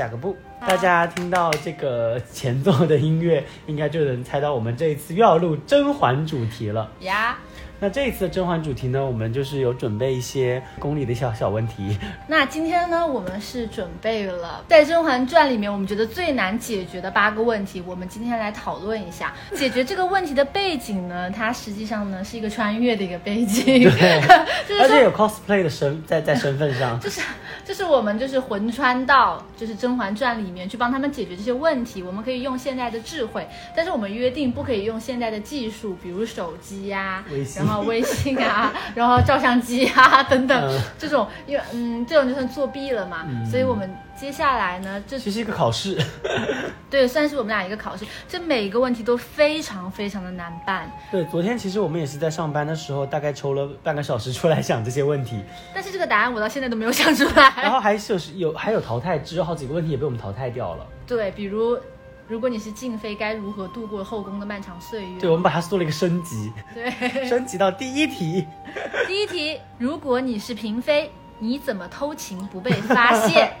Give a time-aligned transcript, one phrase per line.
[0.00, 0.36] 雅各布。
[0.60, 6.90] 大家听到这个前奏的音乐，应该就能猜到我们这一次又要录甄嬛主题了。
[7.00, 7.36] 呀，
[7.78, 11.98] 那这一次的甄嬛主题呢，我们就是有准备一些宫里的小小问题。
[12.26, 19.34] 那今天呢，我们是准备了在《甄嬛传》里面我们觉得最难解决的八个问题，我们今天来讨论一下。
[19.54, 24.22] 解决这个问题的背景呢，它实际上呢是一个穿越的一个背景，对，
[24.66, 26.98] 就是而且有 cosplay 的身在在身份上。
[27.00, 27.20] 就是
[27.64, 40.80] 就是我们就是魂穿到就是《甄嬛传》里面去帮他们解决这些问题，我们可以用现代的智慧，但是我们约定不可以用现代的技术，比如手机呀、微信微信啊， 然后照相机啊等等、嗯。
[40.98, 43.44] 这种，因为嗯这种就算作弊了嘛，嗯。
[43.46, 45.98] 所以我们接下来呢，这其实一个考试，
[46.90, 55.42] 对算是我们俩一个考试，这每一个问题都非常非常的难办，对，昨天其实我们也是在上班的时候，大概抽了半个小时出来想这些问题，
[55.74, 57.52] 但是这个答案我到现在都没有想出来。
[57.56, 60.86] 然后还是有有还有淘汰制，有好几个问题也被我们淘汰掉了。
[61.06, 61.78] 对，比如
[62.28, 65.20] 如果你是静妃，该如何度过后宫的漫长岁月？
[65.20, 66.90] 对，我们把它做了一个升级，对，
[67.28, 68.44] 升级到第一题。
[69.06, 73.52] 第一题，如果你是嫔妃，你怎么偷情不被发现？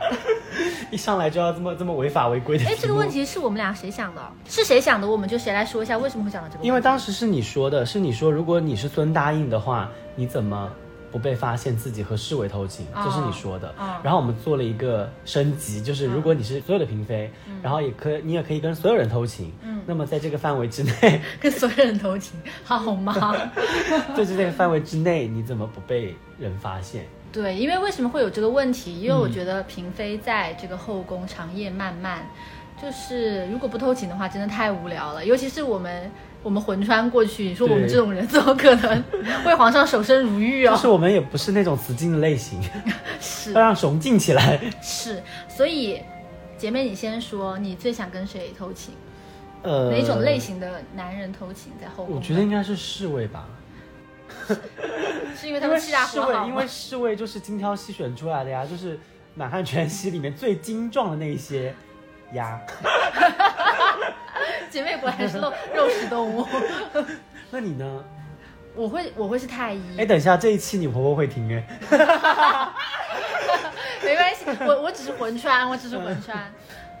[0.90, 4.22] 一上来就要这么这么违法违规的题哎，这个问题是我们俩谁想的？
[4.48, 5.06] 是谁想的？
[5.06, 6.66] 我们就谁来说一下为什么会想到这个问题。
[6.66, 10.68] 因为当时是你说的，是你说如果你是孙答应的话，你怎么
[11.16, 12.84] 不被发现自己和侍卫偷情？
[12.94, 13.68] 哦这是你说的。
[13.78, 17.30] 哦然后我们做了一个升级，就是如果你是所有的嫔妃，
[17.62, 19.50] 然后也可你也可以跟所有人偷情。
[19.62, 23.34] 嗯那么在这个范围之内， 跟所有人偷情，好吗？
[24.14, 27.06] 就是 这个范围之内，你怎么不被人发现？
[27.32, 29.00] 对，因为为什么会有这个问题？
[29.00, 32.26] 因为嗯我觉得嫔妃在这个后宫长夜漫漫，
[32.82, 35.24] 就是如果不偷情的话，真的太无聊了。
[35.24, 36.10] 尤其是我们
[36.46, 39.02] 我们魂穿过去，你说我们这种人怎么可能
[39.44, 40.76] 为皇上守身如玉哦？
[40.76, 42.62] 就是我们也不是那种雌竞的类型，
[43.20, 44.56] 是要让雄竞起来。
[44.80, 46.00] 是，所以
[46.56, 48.94] 姐妹你先说，你最想跟谁偷情？
[49.62, 50.38] 呃，哪种类？
[50.38, 52.14] 型的男人偷情在后宫？
[52.14, 53.44] 我觉得应该是侍卫吧。
[55.36, 56.64] 是因为他们气大侍卫，活好吗因为？
[56.68, 58.96] 侍卫就是精挑细选出来的呀，就是
[59.34, 61.74] 满汉全席里面最精壮的那一些
[62.34, 62.60] 鸭。
[64.76, 66.46] 姐妹果然是肉肉食动物。
[67.50, 68.04] 那你呢？
[68.74, 71.66] 我会我会是太医，哎，等一下，这一期你婆婆会听哎。
[74.04, 76.52] 没关系，我我只是魂穿，我只是魂穿。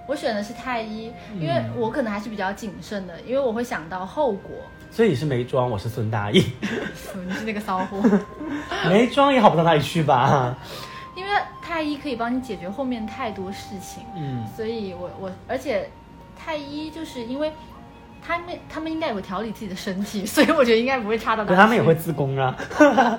[0.06, 4.52] 我选的是太医，因为嗯我可能还是比较谨慎的，因为我会想到后果。
[4.90, 6.42] 所以你是没装，我是孙大义，
[7.26, 8.00] 你是那个骚货，
[8.88, 10.56] 没装也好不到哪里去吧？
[11.14, 15.90] 因为太医可以帮你解决后面太多事情，嗯，所以我我而且
[16.36, 17.52] 太医就是因为
[18.26, 22.56] 他们他们应该也会调理自己的身体， 所以我觉得应该不会差到哪他们也会自宫啊。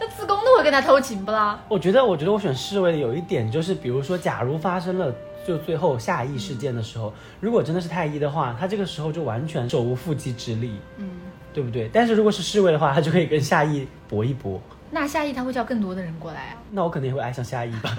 [0.00, 1.58] 那自宫都会跟他偷情不啦？
[1.68, 5.14] 我觉得，我觉得我选侍卫的有一点就是，比如说，假如发生了
[5.46, 11.08] 就最后下邑事件的时候，如果真的是太医的话，他这个时候就完全手无缚鸡之力，嗯，
[11.52, 11.88] 对不对？
[11.92, 14.60] 但是如果是侍卫的话，他就可以跟下邑搏一搏。
[14.94, 16.54] 那夏意他会叫更多的人过来啊。
[16.70, 17.96] 那我可能也会爱上夏邑吧。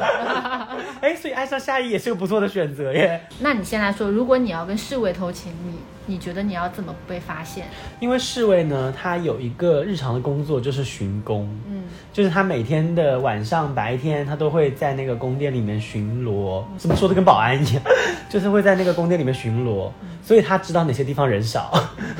[1.01, 3.19] 哎，所以爱上夏邑也是个不错的选择耶。
[3.39, 7.65] 那你先来说，如果你要跟侍卫偷情，你你觉得你要怎么不被发现？
[7.99, 11.83] 因为侍卫呢，他有一个日常的工作就是巡宫，嗯，
[12.13, 16.63] 就是他每天的晚上、白天，他都会在那个宫殿里面巡逻。
[16.77, 17.83] 怎么说的跟保安一样？
[18.29, 19.91] 就是会在那个宫殿里面巡逻，
[20.23, 21.77] 所以他知道哪些地方人少，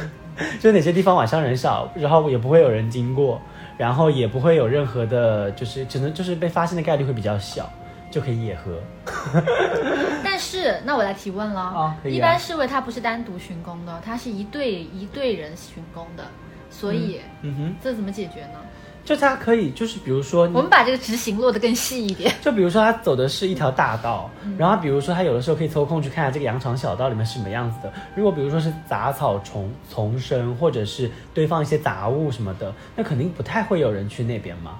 [0.60, 3.42] 就是哪些地方晚上人少，然后也不会有人经过，
[3.78, 7.70] 然后也不会有任何的，就是只能就是被发现的概率会比较小，
[8.10, 8.80] 就可以野合。
[10.24, 16.24] 但是那我来提问了，啊可以啊一般侍卫他不是单独巡宫的，他是一队一队人巡宫的，
[16.70, 18.60] 所以、嗯哼，这怎么解决呢？
[19.06, 22.34] 就他可以，就是比如说我们把这个执行落得更细一点。
[22.42, 27.94] 就比如说他走的是一条大道，嗯然后比如说他有的时候可以抽空去看下这个羊肠小道里面是什么样子的。
[28.16, 34.80] 如果比如说是杂草丛丛生，或者是堆放一些杂物什么的，那肯定不太会有人去那边嘛。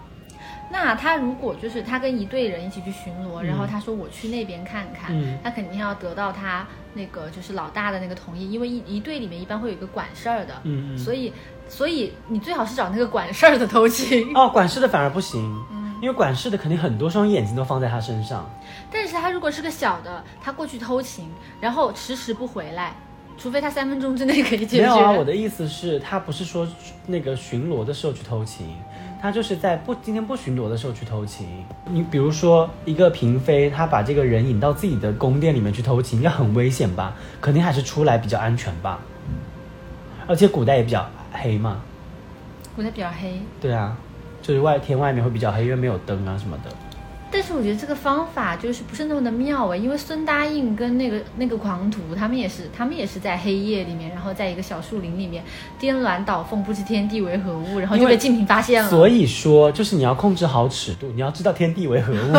[0.72, 10.56] 那他如果就是他跟一队人一起去巡逻，然后他说我去那边看看，嗯他肯定要得到他那个就是老大的那个同意，因为一一队里面一般会有一个管事儿的。
[10.98, 11.32] 所以
[11.68, 14.32] 所以你最好是找那个管事儿的偷情。
[14.36, 15.42] 哦，管事的反而不行，
[15.72, 18.48] 嗯因为管事的肯定很多双眼睛都放在他身上。
[18.92, 21.30] 但是他如果是个小的，他过去偷情，
[21.60, 22.94] 然后迟迟不回来，
[23.38, 24.82] 除非他三分钟之内可以解决。
[24.84, 26.68] 没有啊，我的意思是，他不是说
[27.08, 28.68] 那个巡逻的时候去偷情，
[29.22, 31.48] 他就是在不今天不巡逻的时候去偷情。
[31.90, 37.16] 你比如说一个嫔妃，她把这个人引到自己的宫殿里面去偷情，应该很危险吧？
[37.42, 39.00] 肯定还是出来比较安全吧。
[40.28, 41.82] 而且古代也比较黑嘛，
[42.76, 43.96] 古代比较黑，对啊，
[44.42, 46.72] 就是外天外面会比较黑，因为没有灯啊什么的。
[47.32, 55.44] 但是我觉得这个方法就是不是那么的妙哎，因为孙答应跟那个那个狂徒，他们也是他们也是在黑夜里面，然后在一个小树林里面
[55.78, 58.90] 颠鸾倒凤，不知天地为何物，然后就被静平发现了。
[58.90, 62.34] 所以说，就是你要控制好尺度，你要知道天地为何物，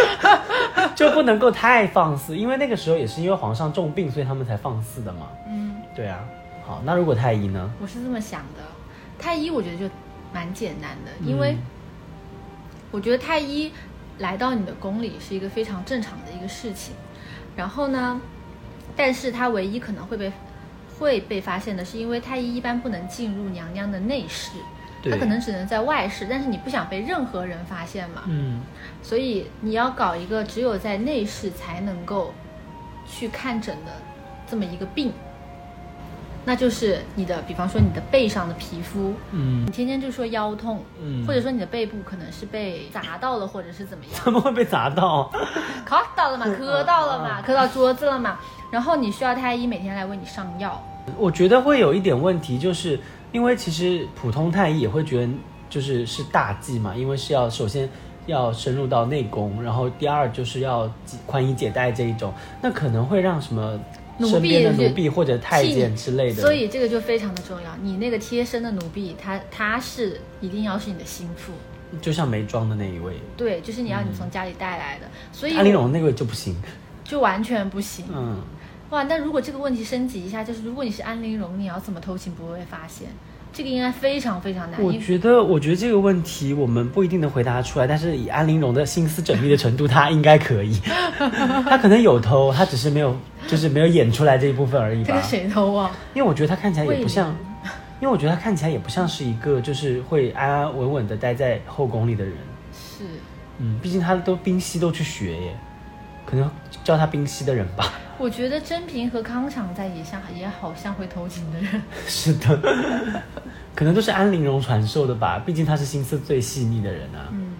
[0.94, 5.28] 就不能够太放肆，因为那个时候也是因为皇上重病，所以他们才放肆的嘛。
[5.48, 6.18] 嗯，对啊。
[6.64, 7.70] 好，那如果太医呢？
[7.80, 8.62] 我是这么想的，
[9.18, 9.88] 太医我觉得就
[10.32, 11.56] 蛮简单的，因为
[12.90, 13.72] 我觉得太医。
[14.18, 16.94] 来到你的宫里是一个非常正常的一个事情，
[17.56, 18.20] 然后呢，
[18.94, 20.30] 但是他唯一可能会被
[20.98, 24.50] 会被发现的是，因为太医一般不能进入娘娘的内室，
[25.04, 28.60] 他可能只能在外室，但是你不想被任何人发现嘛，嗯，
[29.02, 32.34] 所以你要搞一个只有在内室才能够
[33.08, 33.92] 去看诊的
[34.46, 35.14] 这么一个病。
[36.44, 44.14] 那就是你的，比方说你的背上的皮肤，嗯，你天天就说腰痛，嗯，或者说你的背部可能是被砸到了，或者是怎么样？
[44.24, 45.30] 怎么会被砸到？
[45.84, 48.38] 磕到了嘛，磕到了嘛，磕到桌子了嘛。
[48.70, 50.82] 然后你需要太医每天来为你上药。
[51.18, 52.98] 我觉得会有一点问题，就是
[53.32, 55.32] 因为其实普通太医也会觉得
[55.68, 57.88] 就是是大忌嘛，因为是要首先
[58.26, 60.90] 要深入到内功，然后第二就是要
[61.26, 62.32] 宽衣解带这一种，
[62.62, 63.78] 那可能会让什么？
[64.28, 67.76] 身边的奴婢或者太监之类的，所以这个就非常的重要。
[67.82, 71.52] 你那个贴身的奴婢，他他是一定要是你的心腹，
[72.00, 73.14] 就像没装的那一位。
[73.36, 75.06] 对，就是你要你从家里带来的。
[75.32, 76.54] 所以安陵容那位就不行，
[77.04, 78.06] 就完全不行。
[78.14, 78.40] 嗯，
[78.90, 83.08] 哇，那如果这个问题升级一下，就是如果你是安陵容，你要怎么偷情不会被发现？
[83.52, 84.80] 这个应该非常非常难。
[84.82, 90.78] 我觉得，我觉得这个问题我们不一定能回答出来，但是以安陵容的心思缜密的程度，她应该可以。
[91.68, 93.16] 她可能有偷，她只是没有，
[93.46, 95.08] 就是没有演出来这一部分而已吧。
[95.08, 95.90] 这个谁偷啊？
[96.14, 97.34] 因为我觉得她看起来也不像，
[98.00, 102.34] 因为我觉得她看起来也不像是一个就是会安安稳稳的待在后宫里的人。
[102.72, 103.04] 是，
[103.58, 105.56] 嗯，毕竟她都冰溪都去学耶，
[106.24, 106.48] 可能
[106.84, 107.92] 教她冰溪的人吧。
[108.20, 113.24] 我觉得甄平和康常在也像也好像会偷情的人，是的，
[113.74, 117.32] 可能都是安陵容传授的吧，毕竟他是心思最细腻的人啊。
[117.32, 117.54] 嗯，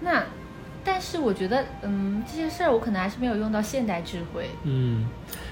[0.00, 0.22] 那
[0.84, 4.50] 但是我觉得，嗯，这些事儿我可能还是没有用到现代智慧。
[4.64, 5.08] 嗯，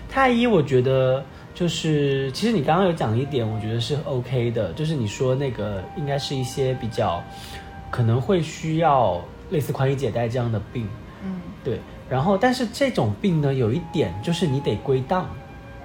[0.06, 7.24] 太医我觉得就是，其实你刚刚有讲一点，我觉得是 OK 的，就是你说那个应该是一些比较
[7.90, 9.18] 可能会需要
[9.48, 10.86] 类似宽衣解带这样的病。
[11.24, 11.80] 嗯，对。
[12.12, 15.26] 然后，但是这种病呢，有一点就是你得归档，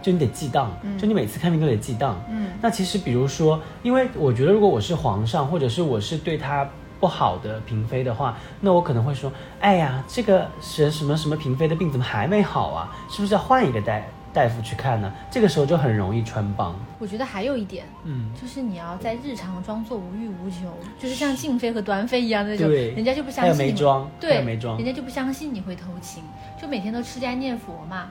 [0.01, 2.21] 就你得记档，就你每次看病都得记档。
[2.29, 6.67] 嗯，那其实比如说，因为我觉得如果我是皇上，或者是我是对他
[6.99, 9.31] 不好的嫔妃的话，那我可能会说，
[9.61, 12.93] 哎呀，这个什什么什么嫔妃的病怎么还没好啊？
[13.09, 14.09] 是不是要换一个代？
[14.33, 16.79] 大夫去看呢，这个时候就很容易穿帮。
[16.99, 23.55] 我觉得还有一点，嗯，就是你要在日常装作无欲无求，就是像静妃和端妃一样的那种，人家就不相信。
[23.57, 26.23] 没装，对，没装，人家就不相信你会偷情，
[26.61, 28.09] 就每天都吃斋念佛嘛。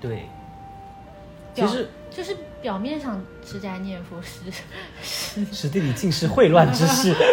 [0.00, 0.24] 对，
[1.54, 4.50] 其实就是表面上吃斋念佛，实
[5.02, 7.14] 实实地里尽是秽乱之事。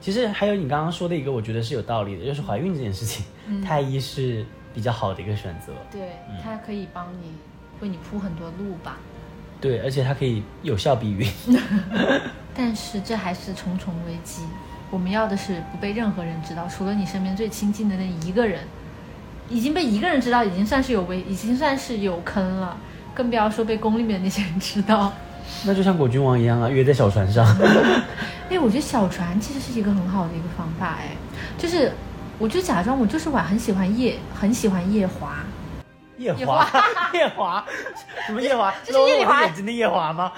[0.00, 3.24] 其实还有你刚刚说的一个，我觉得是有道理的，就是怀孕这件事情，
[3.62, 4.44] 太医是。
[4.76, 6.10] 比较好的一个选择，对，
[6.44, 7.32] 它可以帮你
[7.80, 8.98] 为你铺很多路吧。
[9.58, 11.26] 对，而且它可以有效避孕。
[12.54, 14.42] 但是这还是重重危机。
[14.90, 18.60] 我们要的是不被任何人知道，除了你身边最亲近的那一个人。
[19.48, 22.76] 已经被一个人知道，已经算是有危，已经算是有坑了，
[23.14, 25.10] 更不要说被宫里面那些人知道。
[25.64, 27.46] 那就像果郡王一样啊，约在小船上。
[28.50, 31.16] 哎，我觉得小船其实是一个很好的一个方法，哎，
[31.56, 31.92] 就是。
[32.38, 35.36] 我就假装我就是晚很喜欢夜很喜欢夜华，
[36.18, 36.68] 夜华
[37.12, 37.64] 夜华
[38.26, 38.72] 什么夜华？
[38.84, 40.32] 这是夜里华眼睛的夜华吗？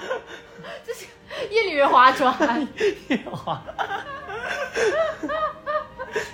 [0.85, 1.05] 这是
[1.49, 2.67] 夜里面划船
[3.09, 3.61] 夜华。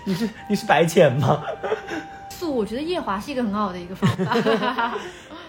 [0.06, 1.44] 你是你是白浅吗？
[2.30, 4.94] 素，我觉得夜华是一个很好的一个方法。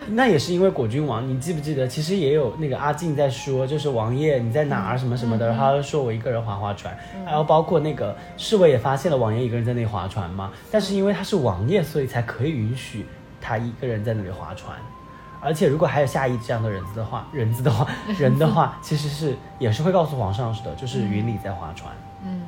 [0.09, 1.87] 那也是因为果郡王，你记不记得？
[1.89, 10.53] 其实也有那个阿静在说，就是王爷你在哪儿什么什么的，他说我一个人划划船，然后包括那个侍卫也发现了王爷一个人在那里划船嘛。
[10.71, 13.07] 但是因为他是王爷，所以才可以允许
[13.41, 14.77] 他一个人在那里划船。
[15.41, 17.87] 而且如果还有下一这样的人子的话， 人子的话，
[18.19, 21.93] 人的话，其实是也是会告诉皇上是的，就是云里在划船，
[22.25, 22.43] 嗯，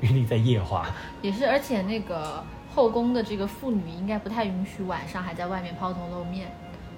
[0.00, 0.86] 云里在夜划，
[1.22, 1.48] 也是。
[1.48, 6.48] 而且那个后宫的这个妇女应该不太允许晚上还在外面抛头露面。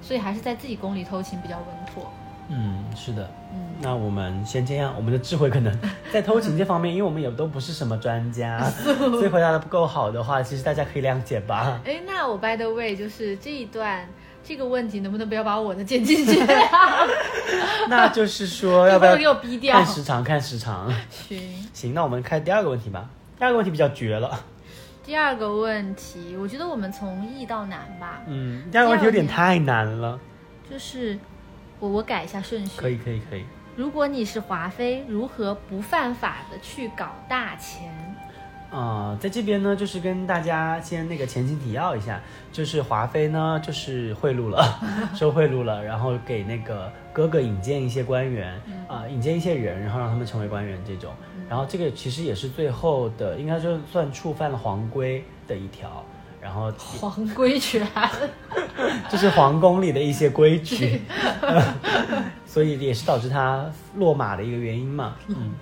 [0.00, 2.10] 所以还是在自己宫里偷情比较稳妥。
[2.50, 3.28] 嗯，是的。
[3.52, 4.92] 嗯，那我们先这样。
[4.96, 5.78] 我们的智慧可能
[6.10, 11.78] 在偷情这方面，因为我们也都不是什么专家， 所以回答的不够好的话，其实大家可以谅解吧。
[11.84, 14.08] 哎，那我 by the way 就是这一段
[14.42, 16.42] 这个问题能不能不要把我的剪进去？
[17.90, 20.24] 那就是说要不要一会儿给我逼掉看时长？
[20.24, 20.90] 看时长。
[21.10, 21.38] 行，
[21.74, 23.06] 行，那我们看第二个问题吧。
[23.38, 24.40] 第二个问题比较绝了，
[25.08, 30.20] 第二个问题，我觉得我们从易到难吧，嗯，第二个问题有点太难了。
[30.70, 31.18] 就是
[31.80, 32.78] 我我改一下顺序。
[32.78, 33.46] 可以，可以，可以。
[33.74, 38.07] 如果你是华妃，如何不犯法的去搞大钱？
[38.70, 42.20] 啊、在这边呢，就是跟大家先那个前情提要一下，
[42.52, 44.78] 就是华妃呢， 就是贿赂了，
[45.16, 51.12] 收贿赂了，然后给那个哥哥引荐一些官员，啊、引荐一些人，然后让他们成为官员这种。
[51.48, 56.04] 然后这个其实也是最后的，应该就算触犯了皇规的一条，
[56.38, 57.88] 然后皇规权，
[59.08, 61.00] 就是皇宫里的一些规矩，
[62.44, 63.64] 所以也是导致他
[63.96, 65.16] 落马的一个原因嘛。
[65.28, 65.54] 嗯，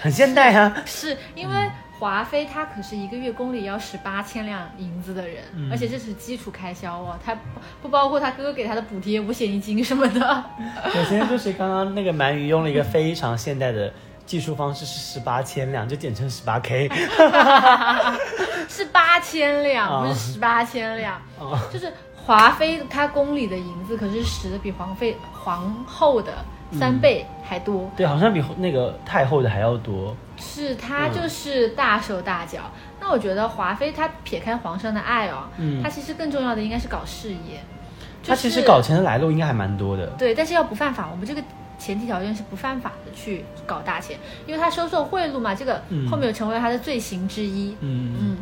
[0.00, 0.80] 很现代啊。
[0.86, 7.40] 是因为华妃她可是一个月宫里要十八千两银子的人，嗯而且这是基础开销哦，她不
[7.82, 10.44] 不包括她哥哥给她的补贴、五险一金什么的。
[10.92, 13.92] 首先就是刚刚那个鳗鱼用了一个非常现代的
[14.24, 16.88] 技术方式，是十八千两，就简称十八 K。
[18.68, 21.14] 是八千两，啊不是十八千两。
[21.38, 26.32] 啊，就是华妃她宫里的银子可是使的比皇妃皇后的
[26.72, 30.16] 三倍还多，对，好像比那个太后的还要多。
[30.36, 32.60] 是她嗯就是大手大脚。
[33.00, 37.60] 那我觉得华妃她撇开皇上的爱哦，嗯她其实更重要的应该是搞事业。
[38.26, 40.06] 她其实搞钱的来路应该还蛮多的。
[40.18, 41.42] 对，但是要不犯法，我们这个
[41.78, 47.74] 前提条件是不犯法的去搞大钱，因为他收受贿赂嘛，这个嗯后面又成为他的罪行之一。
[47.80, 48.36] 嗯，嗯，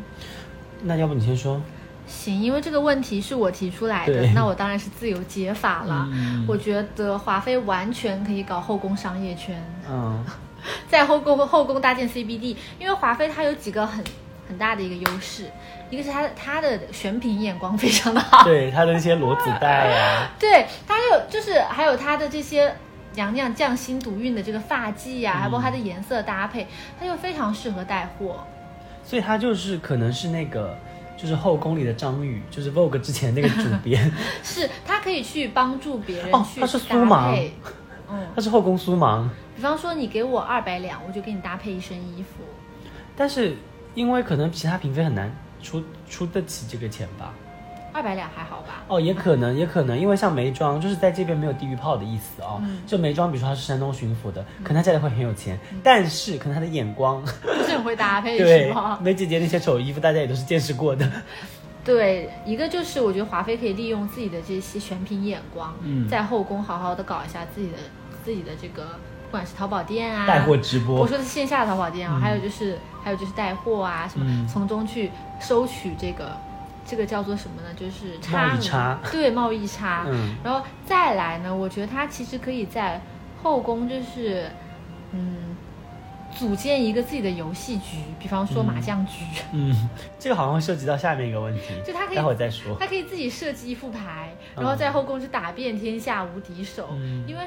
[0.83, 1.61] 那要不你先说？
[2.09, 6.09] 行，因为这个问题是我提出来的，那我当然是自由解法了。
[6.11, 10.25] 嗯我觉得华妃完全可以搞后宫商业圈，嗯
[10.89, 14.03] 在后宫后宫搭建 CBD，因为华妃她有几个很
[14.49, 15.51] 很大的一个优势，
[15.91, 22.75] 一个是她的她的选品眼光非常的好，对，她的那些裸子带呀、 对，她有就是还有她的这些
[23.15, 26.67] 娘娘匠心独运的这个发髻呀、还包括它的颜色搭配，
[26.99, 28.45] 它就非常适合带货。
[29.05, 30.77] 所以他就是可能是那个。
[31.21, 34.11] 就是后宫里的张宇，就是 Vogue 之前那个主编，
[34.45, 37.53] 是他可以去帮助别人哦去她是搭苏芒配。
[38.11, 42.45] 嗯，他是后宫苏芒，比方说你给我二百两，我就给你搭配一身衣服。
[43.17, 43.57] 但是
[43.95, 47.35] 因为可能其他嫔妃很难出出得起这个钱吧。
[47.99, 48.85] 二百两还好吧？
[48.87, 52.61] 哦，也可能，也可能，因为像梅庄就是在这边没有地域炮的意思哦。
[52.63, 59.01] 嗯就梅庄，比如说他是山东巡抚的，可能他家里会很有钱，但是可能他的眼光， 不是很会搭配对是吗？
[59.03, 61.11] 梅姐姐那些丑衣服，大家也都是见识过的。
[61.85, 67.79] 对，一个就是我觉得华妃可以利用自己的这些选品眼光，嗯在后宫好好的搞一下自己的
[68.25, 68.83] 自己的这个，
[69.27, 76.31] 不管是淘宝店啊，带货直播我说的是线下淘宝店啊，嗯还有就是还有就是带货啊什么，嗯从中去收取这个
[76.89, 77.69] 这个叫做什么呢？
[77.77, 80.05] 就是差额贸易差 对贸易差。
[80.09, 83.01] 嗯然后再来呢，我觉得他其实可以在
[83.43, 84.51] 后宫就是
[85.13, 85.37] 嗯。
[86.37, 89.89] 组建一个自己的游戏局，比方说麻将局，嗯，
[90.21, 92.77] 这个好像会涉及到下面一个问题，就他可以待会儿再说。
[92.79, 97.41] 他可以自己设计一副牌，嗯然后在后宫是打遍天下无敌手，嗯因为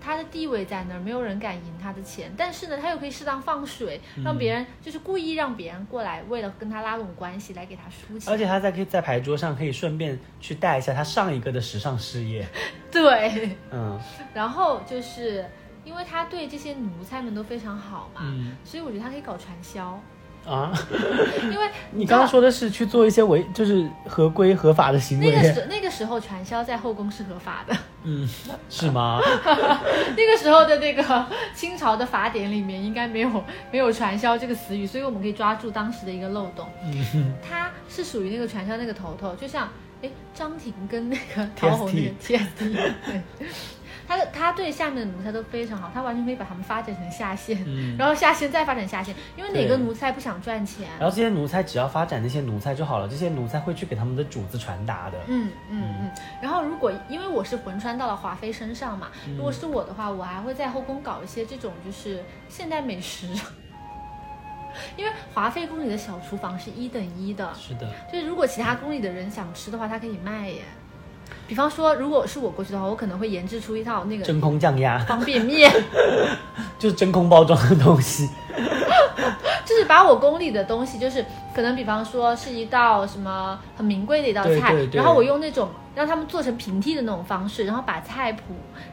[0.00, 2.32] 他的地位在那儿，没有人敢赢他的钱。
[2.36, 4.24] 但是呢，他又可以适当放水，嗯。
[4.24, 8.32] 让别人就是故意让别人过来，为了跟他拉拢关系来给他输钱。
[8.32, 12.46] 而且他在可以在牌桌上可以顺便去带一下他上一个的时尚事业，
[12.90, 13.98] 对，嗯。
[14.34, 15.44] 然后就是
[15.84, 18.56] 因为他对这些奴才们都非常好嘛，嗯。
[18.64, 20.00] 所以我觉得他可以搞传销，
[20.48, 20.72] 啊，
[21.50, 27.76] 因为你刚刚说的是去做一些违就是合规合法的行为，那个时那个时候传销在后宫是合法的。
[28.04, 28.26] 嗯，
[28.70, 29.20] 是吗？
[30.16, 36.66] 那个时候的那个清朝的法典里面应该没有没有传销这个词语，所以我们可以抓住当时的一个漏洞。
[36.84, 39.68] 嗯， 他是属于那个传销那个头头，就像
[40.02, 43.20] 哎张庭跟那个陶虹那个 TST，对，
[44.08, 50.88] 他的他对下面的奴才都非常好，他完全可以把他们发展成下线，嗯 然后下线再发展下线，因为哪个奴才不想赚钱？
[50.98, 55.18] 然后这些奴才只要发展那些奴才就好了，这些奴才会去给他们的主子传达的。
[55.26, 56.10] 嗯嗯嗯，
[56.40, 63.26] 然后如果因为我是魂穿到了华妃身上嘛，如果是我的话，我还会在后宫搞一些这种就是现代美食，
[64.96, 70.62] 因为华妃宫里的小厨房是一等一的，是的，就是如果其他宫里的人想吃的话，他可以卖耶。
[71.48, 74.98] 比方说，如果是我过去的话，我可能会研制出一套那个真空降压。
[74.98, 75.68] 方便面，
[76.78, 78.28] 就是真空包装的东西。
[79.64, 81.24] 就是把我宫里的东西就是
[81.54, 84.96] 可能比方说是一道什么很名贵的一道菜，对对对。
[84.98, 88.40] 然后我用那种让他们做成平替的那种方式，然后把菜谱，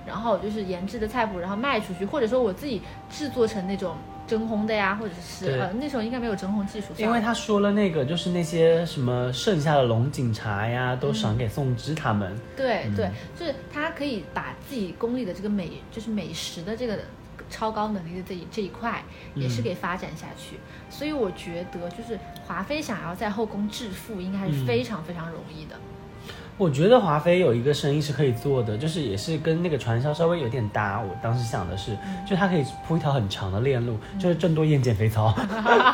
[0.06, 3.96] 然后就是研制的菜谱，然后卖出去，或者说我自己制作成那种
[4.28, 12.36] 真空的呀，或者是呃那时候应该没有真空技术，因为他说了那个，就是那些什么剩下的龙井茶呀，都赏给宋芝他们。
[12.56, 17.00] 对对嗯，就是他可以把自己宫里的这个美，就是美食的这个
[17.50, 19.04] 超高能力的这一这一块，
[19.36, 20.58] 也是嗯给发展下去。
[20.90, 22.18] 所以我觉得，就是
[22.48, 25.76] 华妃想要在后宫致富，应该还是嗯非常非常容易的。
[26.58, 31.02] 我觉得华妃有一个生意是可以做的，就是也是跟那个传销稍微有点搭。
[31.02, 35.36] 我当时想的是，嗯就她可以铺一条很长的链路，就是郑多燕减肥操，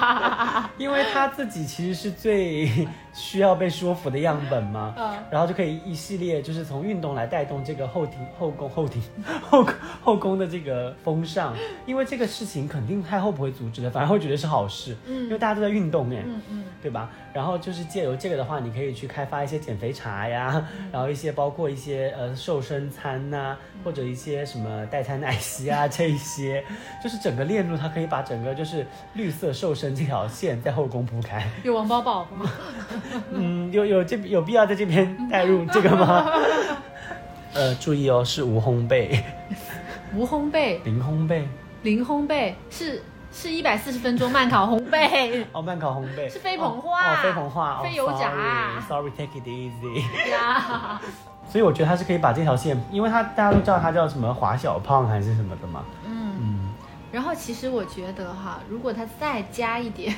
[0.77, 2.70] 因为她自己其实是最
[3.13, 4.94] 需要被说服的样本吗。
[4.98, 9.01] 嗯然后就可以一系列就是从运动来带动这个后庭后宫后庭
[9.50, 16.22] 后宫后宫的这个风尚，因为这个事情肯定太后不会阻止的，反而会觉得是好事，嗯因为大家都在运动哎。
[16.25, 17.10] 嗯嗯，对吧？
[17.34, 26.62] 然后就是借由这个的话，你可以去开发一些减肥茶呀，嗯然后一些包括一些呃瘦身餐呐、或者一些什么代餐奶昔啊 这一些，
[27.01, 31.48] 就是整个链路，它可以把整个就是绿色瘦身这条线在后宫铺开。
[31.63, 32.51] 有王宝宝吗？
[33.31, 36.25] 嗯，有有这有必要在这边带入这个吗？
[37.53, 39.22] 呃，注意哦，是无烘焙，
[40.15, 41.43] 无烘焙、零烘焙，
[41.84, 42.53] 零烘焙？
[42.70, 45.43] 是是一百四十分钟慢烤烘焙。
[45.51, 46.29] 哦，慢烤烘焙。
[46.31, 48.31] 是非膨化哦，哦非膨化，哦非油炸
[48.88, 50.31] ，sorry，sorry，take it easy。
[50.31, 51.01] 呀。
[51.50, 55.84] 所以我觉得他是可以把这条线，因为他大家都知道他叫什么华小胖还是什么的嘛。
[56.05, 56.70] 嗯，嗯，
[57.12, 60.15] 然后其实我觉得哈，如果他再加一点，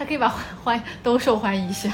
[0.00, 0.30] 他可以把
[0.64, 1.92] 欢欢兜售欢宜香，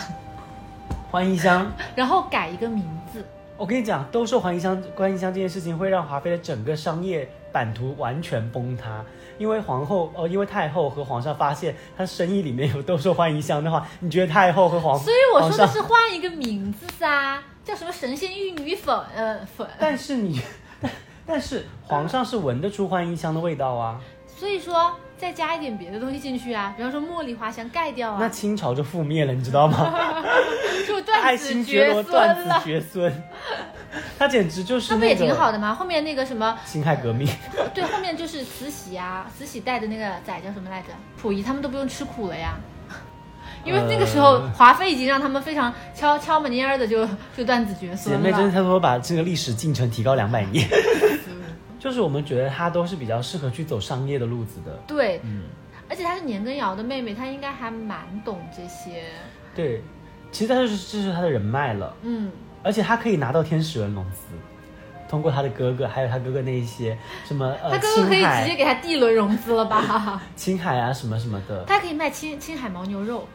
[1.10, 3.26] 欢宜香，然后改一个名字。
[3.56, 9.04] 我跟你讲，兜售欢宜香、欢宜香这件事情会让华妃的整个商业版图完全崩塌。
[9.38, 19.66] 因为皇后哦，因为太后和皇上发现她生意里面有兜售欢宜香的话，你觉得太后和皇所以我说的是换一个名字噻，叫什么神仙玉女粉，呃粉。
[19.80, 20.40] 但是你，
[20.80, 20.90] 但
[21.26, 24.00] 但是皇上是闻得出欢宜香的味道啊。
[24.28, 29.94] 所以说再加一点别的东西进去啊，比方说茉莉花香盖掉啊那啊，清朝就覆灭了，你知道吗？
[30.86, 32.50] 就断子绝断子。
[32.64, 33.12] 绝孙，
[34.18, 35.74] 他简直就是那不也挺好的吗？
[35.74, 37.28] 后面那个什么，辛亥革命。
[37.74, 40.88] 对，后面就是慈禧啊，慈禧带的那个崽叫什么来着？
[41.20, 42.54] 溥仪他们都不用吃苦了呀。
[43.64, 47.04] 因为那个时候呃华妃已经让他们非常敲敲门儿的就
[47.36, 48.52] 就断子绝孙了姐妹真的了。
[48.52, 50.68] 差不多把这个历史进程提高两百年。
[51.86, 54.72] 就是我们觉得她都是比较适合去走商业的路子的。
[54.88, 55.44] 对，嗯，
[55.88, 59.04] 而且她是年羹尧的妹妹，她应该还蛮懂这些。
[59.54, 59.80] 对，
[60.32, 62.32] 其实她就是这是她的人脉了，嗯，
[62.64, 64.22] 而且她可以拿到天使轮融资，
[65.08, 70.20] 通过他的哥哥，还有他哥哥那一些什么呃她哥哥可以直接给她 D 轮融资了吧？
[70.34, 71.64] 青海啊什么什么的。
[71.64, 73.28] 他可以卖青青海牦牛肉，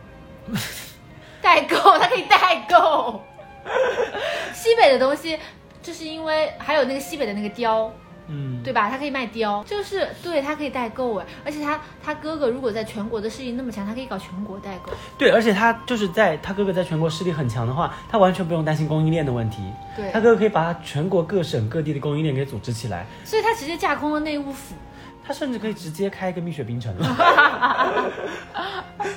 [1.41, 3.23] 代购，他可以代购。
[4.53, 5.39] 西北的东西，
[5.81, 7.89] 就是因为还有那个西北的那个貂，
[8.27, 8.89] 嗯，对吧？
[8.89, 14.91] 他可以卖貂，就是对他可以代购哎，而且他他哥哥如果在全国的势力那么强，他可以搞全国代购。
[15.17, 19.61] 对，而且他就是在他哥哥在全国势力很强的话，他完全不用担心供应链的问题。
[19.95, 24.75] 对他哥哥可以把全国各省各地的供应链给组织起来，所以他直接架空了内务府。
[25.23, 28.11] 他甚至可以直接开一个蜜雪冰城了。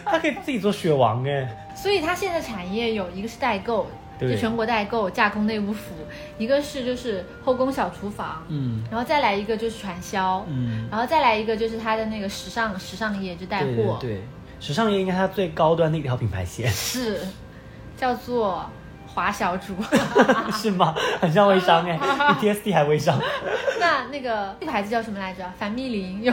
[0.05, 1.49] 他可以自己做雪王哎。
[1.75, 5.93] 所以他现在产业有一个是代购，对就全国代购架空内务府；
[6.39, 14.23] 一个是就是后宫小厨房，嗯然后再来一个就是传销，嗯，然后再来一个就是他的那个时尚时尚业就带货，对对对，
[14.61, 17.21] 时尚业应该是它最高端的一条品牌线， 是
[17.97, 18.65] 叫做
[19.07, 19.75] 华小主。
[20.53, 20.95] 是吗？
[21.21, 21.99] 很像微商哎，
[22.41, 23.19] 比 TSD 还微商。
[23.81, 25.45] 那那个这个牌子叫什么来着？
[25.59, 26.33] 凡蜜林有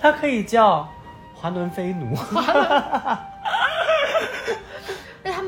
[0.00, 0.88] 它可以叫
[1.34, 2.16] 华伦飞奴。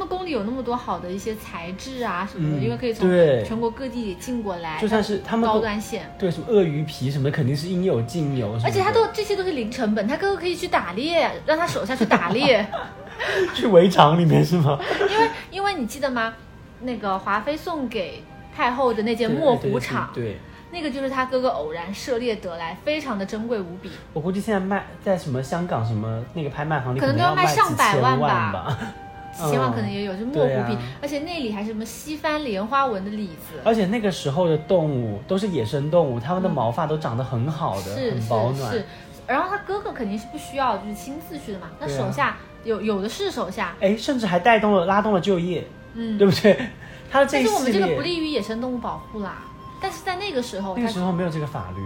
[0.09, 3.09] 宫里有那么多好的一些材质啊什么的，嗯因为可以从
[3.45, 12.67] 全国各地进过来，就算是他们高端线，对，什么鳄鱼皮什么的肯定是应有尽有而且他都这些都是零成本，他哥哥可以去打猎，让他手下去打猎，
[13.55, 14.79] 去围场里面是吗？
[15.11, 16.35] 因为因为你记得吗？
[16.81, 18.23] 那个华妃送给
[18.57, 20.39] 太后的那件墨虎场，对，
[20.71, 23.91] 那个就是他哥哥偶然涉猎得来，非常的珍贵无比。
[24.13, 28.79] 我估计现在卖在什么香港什么那个拍卖行里，可能都要要卖上百万万吧
[29.39, 38.73] 几千万嗯可能也有，就是墨湖皮，而且那里还是什么西番莲花纹的里子，而且那个时候的动物都是野生动物，它们的毛发都长得很好的，是很保暖。
[38.73, 38.85] 是是。
[39.27, 41.69] 然后他哥哥肯定是不需要，就是亲自去的嘛。
[41.79, 46.59] 那手下有有的是手下，哎，甚至还带动了拉动了就业，嗯，对不对？
[47.11, 49.43] 他的这但是我们这个不，利于野生动物保护啦。
[49.81, 51.81] 但是在那个时候，那个他时候没有这个法律，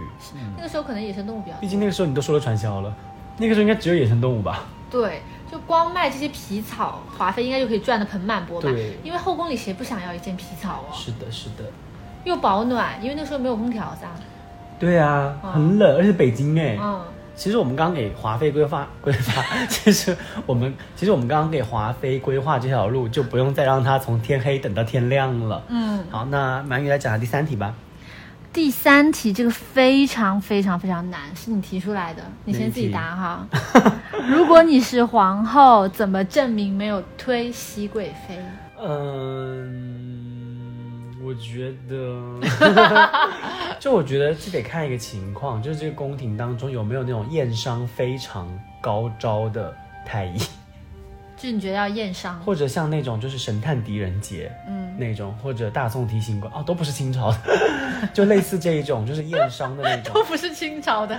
[0.57, 2.91] 那个时候可能野生动物比较毕竟那个时候你都说了传销了，
[3.37, 4.65] 那个时候应该只有野生动物吧？
[4.89, 5.21] 对，
[5.53, 8.73] 就光卖这些皮草，华妃应该就可以赚得盆满钵满。
[8.73, 10.89] 对因为后宫里谁不想要一件皮草哦？
[10.91, 11.63] 是的，是的，
[12.23, 14.07] 又保暖，因为那时候没有空调噻。
[14.79, 16.99] 对啊，嗯很冷，而且北京哎、嗯，
[17.35, 25.61] 其实我们刚刚给华妃规划 规划，其实我们其实我们刚刚给华妃规划这条路，就不用再让她从天黑等到天亮了。
[25.67, 27.71] 嗯，好，那满语来讲下第三题吧。
[28.53, 33.47] 第三题这个非常非常非常难，是你提出来的，你先自己答哈。
[34.29, 38.37] 如果你是皇后，怎么证明没有推熹贵妃？
[38.79, 40.31] 嗯，
[41.25, 42.39] 我觉得，
[43.81, 48.47] 就我觉得这得看一个情况，就是这个宫廷当中有没有那种验伤非常
[48.79, 50.39] 高招的太医，
[51.43, 52.39] 就是你觉得要验伤？
[52.39, 57.37] 或者像那种就是神探狄仁杰，嗯，那种，或者大宋提刑官，哦，都不是清朝的，
[58.15, 60.13] 就类似这一种，就是验伤的那种。
[60.15, 61.13] 都不是清朝的。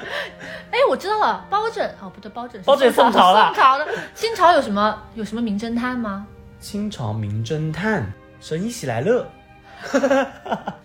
[0.71, 3.87] 哎，我知道了，包拯哦，不对，包拯是包拯宋宋朝的宋朝的。
[4.15, 6.27] 清朝有什么有什么名侦探吗？
[6.59, 8.11] 清朝名侦探
[8.41, 9.31] 神医喜来乐，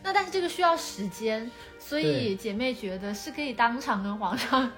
[0.04, 1.50] 那但是这个需要时间，
[1.80, 4.70] 所以姐妹觉得是可以当场跟皇上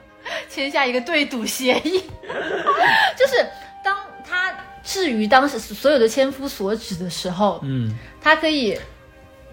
[0.47, 2.04] 签下一个对赌协议，
[3.17, 3.43] 就是
[4.83, 8.77] 至于当时所有的千夫所指的时候，嗯他可以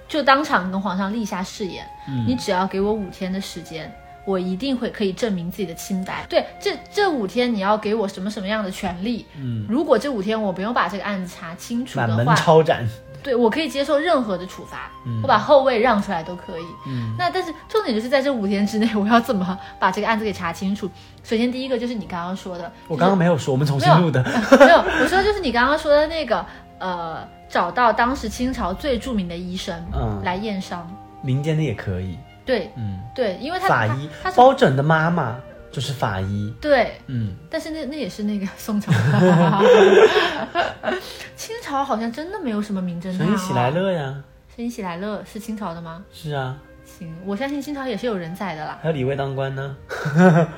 [0.09, 3.93] 就当场跟皇上立下誓言，嗯你只要给我五天的时间。
[4.25, 6.27] 我一定会可以证明自己的清白。
[6.29, 9.25] 对，这这五天你要给我什么什么样的权利？
[9.39, 12.87] 嗯，如果这五天我不用把这个案子查清楚满门的话，抄斩，
[13.23, 16.65] 对我可以接受任何的处罚，嗯我把后位让出来都可以。
[16.87, 20.89] 嗯那但是重点就是在这五天之内，我要怎么把这个案子给查清楚？
[21.23, 24.23] 首先第一个就是你刚刚说的，我刚刚没有说，我们重新录的。
[24.59, 26.45] 没有，我说就是你刚刚说的那个
[26.79, 30.89] 呃，找到当时清朝最著名的医生，嗯来验伤。
[31.21, 35.37] 民间的也可以，对嗯，对，因为他法医他他包拯的妈妈
[35.71, 38.91] 就是法医，对，嗯，但是那那也是那个宋朝，
[41.37, 43.19] 清朝好像真的没有什么名侦探、哦。
[43.19, 44.15] 神医喜来，乐呀，
[44.55, 46.03] 神医喜来乐是清朝的吗？
[46.13, 49.77] 是啊，行，我相信清朝也是有人才的啦，还有李卫当官呢，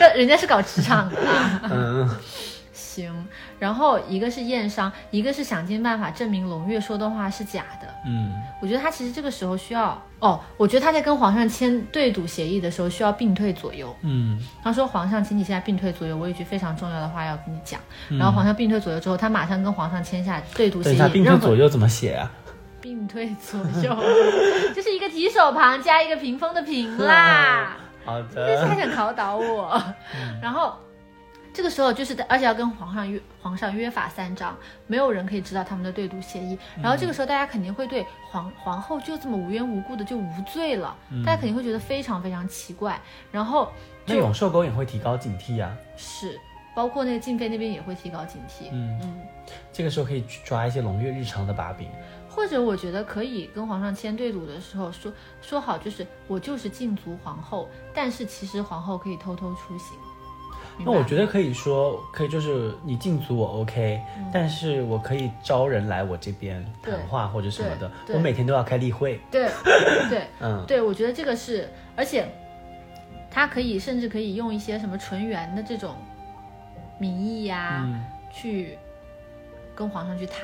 [0.00, 1.60] 但人家是搞职场的啦。
[1.70, 2.08] 嗯，
[2.72, 3.26] 行，
[3.58, 7.88] 然后一个是验伤，一个是想尽办法证明龙月说的话是假的。
[8.06, 13.94] 嗯我觉得他其实这个时候需要哦，我觉得他在跟皇上签对赌协议的时候需要并退左右。
[14.02, 17.80] 嗯他说：“皇上，请你现在并退左右，我有一句非常重要的话要跟你讲。
[18.08, 20.92] 嗯然后皇上并退左右之后，他马上跟皇上签下对赌协议。
[20.92, 22.30] 等一下，并退左右怎么写啊？
[22.80, 23.96] 并退左右，
[24.74, 27.76] 就是一个提手旁加一个屏风的屏啦。
[28.06, 29.82] 好这是他，想考倒我。
[30.14, 30.72] 嗯然后
[31.56, 34.54] 这个时候就是，而且要跟皇上约皇上约法三章，
[34.86, 36.52] 没有人可以知道他们的对赌协议。
[36.76, 43.00] 嗯然后这个时候大家肯定会对皇皇后就这么无缘无故的就无罪了，嗯大家肯定会觉得非常非常奇怪。
[43.32, 43.72] 然后
[44.04, 45.74] 那永寿宫也会提高警惕啊。
[45.96, 46.38] 是
[46.74, 48.68] 包括那个静妃那边也会提高警惕。
[48.70, 49.18] 嗯，嗯，
[49.72, 51.88] 这个时候可以抓一些胧月日常的把柄。
[52.28, 59.96] 或者我觉得可以跟皇上签对赌的时候说说好，就是我就是禁足皇后，但是其实皇后可以偷偷出行。
[60.84, 64.00] 那我觉得可以说，可以就是你禁足我 OK，、
[64.32, 69.20] 但是我可以招人来我这边谈话或者什么的，我每天都要开例会。
[69.30, 69.48] 对
[70.10, 70.64] 对 嗯。
[70.66, 72.28] 对，我觉得这个是，而且
[73.30, 75.94] 他可以甚至可以用一些什么纯元的这种
[76.98, 78.04] 名义呀、嗯。
[78.32, 78.78] 去
[79.74, 80.42] 跟皇上去谈。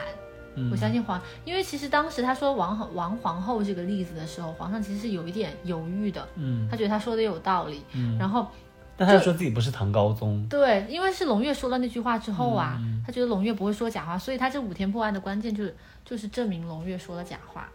[0.55, 0.71] 嗯。
[0.71, 6.67] 我相信皇，因为其实当时他说王王皇后这个例子的时候，皇上其实是有一点犹豫的，嗯。
[6.71, 7.83] 他觉得他说的有道理。
[7.93, 8.47] 嗯，然后
[9.03, 10.47] 但他又说自己不是唐高宗。
[10.49, 17.69] 对，因为是龙月说了那句话之后啊，嗯他觉得龙月不会说假话，所以他这五天破案的关键就是就是证明龙月说了假话。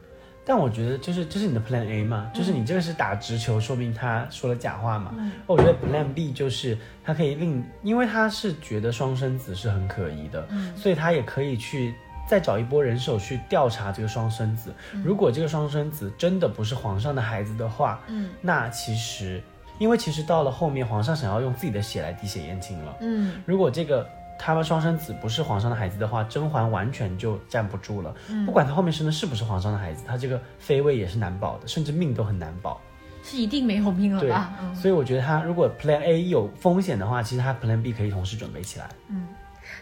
[0.46, 5.12] 但我觉得就是这是你的 Plan A 嘛，就是你这个是打直球，说明他说了假话嘛。
[5.18, 11.94] 嗯我觉得 Plan B 就是他可以令，因为他是觉得双生子是很可疑的，嗯所以他也可以去
[12.26, 14.74] 再找一波人手去调查这个双生子。
[15.04, 19.44] 如果这个双生子真的不是皇上的孩子的话，嗯那其实
[19.78, 22.96] 因为其实到了后面，皇上想要用自己的血来滴血验亲了。
[23.02, 24.08] 嗯如果这个
[24.40, 28.14] 他们双生子不是皇上的孩子的话，甄嬛完全就站不住了。
[28.46, 32.80] 不管他后面生的是不是皇上的孩子，他这个妃位也是难保的，甚至命都很难保。
[33.24, 34.54] 是一定没有命了对吧？
[34.62, 38.88] 嗯，所以我觉得他如果 Plan A 有风险的话，其实他 Plan B 可以同时准备起来。
[39.10, 39.28] 嗯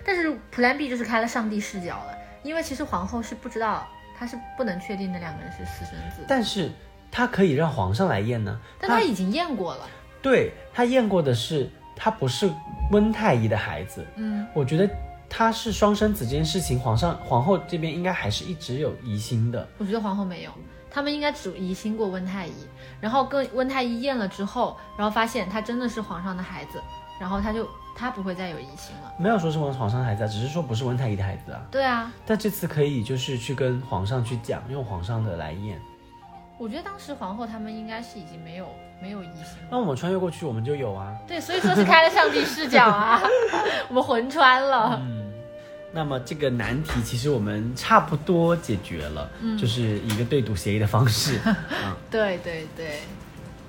[0.04, 6.72] 但是 Plan B 就是开了上帝视角了，因为其实皇后是不知道，她是不能确定那两个人是私生子，但是
[7.16, 8.60] 他可以让皇上来验呢。
[8.78, 9.88] 但他已经验过了。
[10.22, 12.52] 对他验过的是他不是
[12.92, 14.06] 温太医的孩子。
[14.18, 14.90] 嗯，我觉得
[15.30, 19.66] 他是双生子这件事情，皇上皇后这边应该还是一直有疑心的。
[19.78, 20.52] 我觉得皇后没有，
[20.92, 22.54] 他们应该只疑心过温太医，
[23.00, 26.82] 然后跟温太医验了之后，然后发现他真的是皇上的孩子，
[27.18, 29.14] 然后他就他不会再有疑心了。
[29.18, 31.66] 没有说是我皇上的孩子啊，只是说不是温太医的孩子啊。
[31.72, 35.80] 对啊，但这次可以就是去跟皇上去讲，用皇上的来验。
[36.58, 38.68] 我觉得当时皇后他们应该是已经没有
[39.02, 39.68] 没有疑心了。
[39.72, 41.14] 那我们穿越过去，我们就有啊。
[41.28, 43.22] 对，所以说是开了上帝视角啊，
[43.90, 44.98] 我们魂穿了。
[45.02, 45.34] 嗯，
[45.92, 51.40] 那么这个难题其实我们差不多解决了，就是一个对赌协议的方式。
[51.46, 51.56] 嗯，
[52.10, 53.02] 对对对，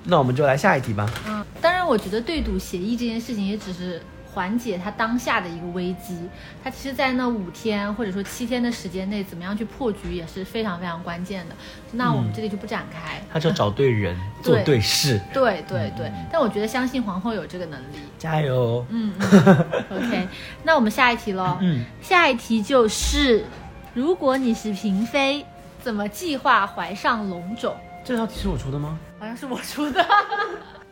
[0.03, 1.09] 那我们就来下一题吧。
[1.27, 4.01] 嗯，当然，我觉得对赌协议这件事情也只是
[4.37, 6.15] 缓解他当下的一个危机。
[6.63, 11.55] 他其实，在那五天或者说七天的时间内，怎么样去破局也是非常非常关键的。
[11.91, 13.19] 那我们这里就不展开。
[13.33, 17.97] 他就找对人，做对对事，对对对，但我觉得相信皇后有这个能力。
[18.19, 18.85] 加油。
[18.89, 20.27] 嗯嗯， OK，
[20.63, 21.57] 那我们下一题喽。
[21.61, 23.43] 嗯， 下一题就是，
[23.95, 25.43] 如果你是嫔妃，
[25.81, 27.75] 怎么计划怀上龙种？
[28.05, 28.99] 这道题是我出的吗？
[29.17, 30.05] 好像是我出的。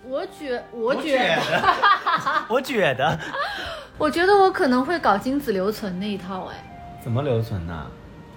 [0.09, 1.63] 我觉，我觉得，
[2.49, 3.19] 我觉得
[3.97, 6.55] 我觉得我可能会搞精子留存那一套，哎，
[7.03, 7.85] 怎么留存呢？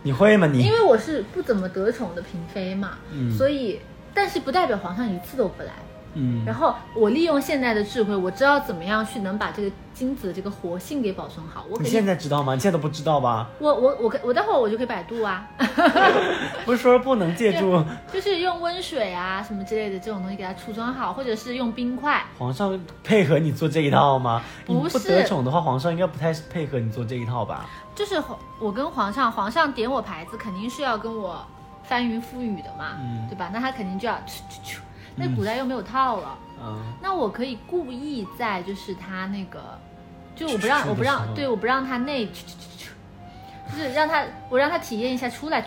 [0.03, 0.47] 你会吗？
[0.47, 3.81] 你因为我是不怎么得宠的嫔妃嘛，嗯所以，
[4.15, 5.73] 但是不代表皇上一次都不来。
[6.15, 11.65] 嗯然后我利用现在的智慧，我知道怎么样去能把这个精子的这个活性给保存好。
[11.81, 12.55] 你现在知道吗？
[12.55, 13.49] 你现在都不知道吧？
[13.59, 15.47] 我我我可我待会儿我就可以百度啊，
[16.65, 22.25] 不是说不能借助就是用温水啊什么之类的这种东西给它储存好，或者是用冰块。
[22.39, 24.43] 皇上配合你做这一套吗？
[24.67, 27.67] 你不不是得宠的话，皇上应该不太配合你做这一套吧？
[27.95, 31.45] 就是皇我跟皇上，皇上点我牌子，肯定是要跟我
[31.83, 33.51] 翻云覆雨的嘛，嗯对吧？
[33.53, 34.17] 那他肯定就要
[35.19, 39.79] 那古代又没有套了，嗯，那我可以故意在就是他那个，
[40.37, 42.33] 就我不让我不让对我不让他内就
[43.77, 45.67] 是让他我让他体验一下出来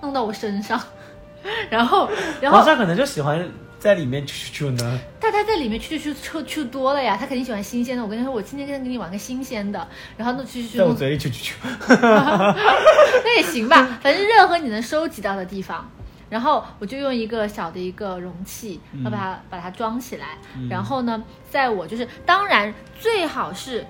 [0.00, 0.80] 弄到我身上，
[1.70, 2.08] 然后
[2.40, 4.98] 然后皇上可能就喜欢在里面啾啾啾呢。
[5.20, 8.02] 但他在里面去去去去多了呀，他肯定喜欢新鲜的。
[8.02, 11.54] 我跟他说，我今天跟你玩个新鲜的，然后那去去去弄，在我嘴里去去去。
[11.98, 15.88] 那也行吧，反正任何你能收集到的地方。
[16.30, 20.38] 然后我就用一个小的一个容器，要把它、把它装起来。
[20.68, 23.86] 然后呢，在我就是当然最好是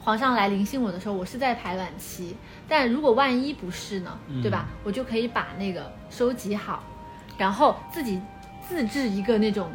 [0.00, 2.36] 皇上来临幸我的时候，我是在排卵期。
[2.68, 4.66] 但如果万一不是呢，对吧？
[4.84, 6.82] 我就可以把那个收集好，
[7.36, 8.20] 然后自己
[8.66, 9.70] 自制一个那种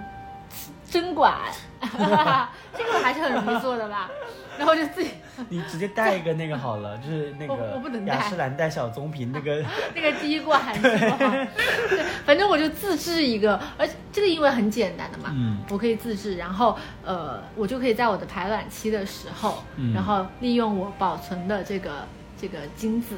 [0.89, 1.33] 针管，
[1.81, 4.09] 这个还是很容易做的吧。
[4.58, 5.12] 然后就自己
[5.50, 9.63] 你直接带一个那个好了，就是那个我不能带雅诗兰黛小棕瓶那个，
[9.96, 11.17] 那个滴管是吧？
[11.89, 21.91] 对，反正我就自制一个，而且这个因为很简单的嘛，嗯我可以自制，然后呃，我就可以在我的排卵期的时候，嗯然后利用我保存的这个
[22.39, 23.15] 这个精子，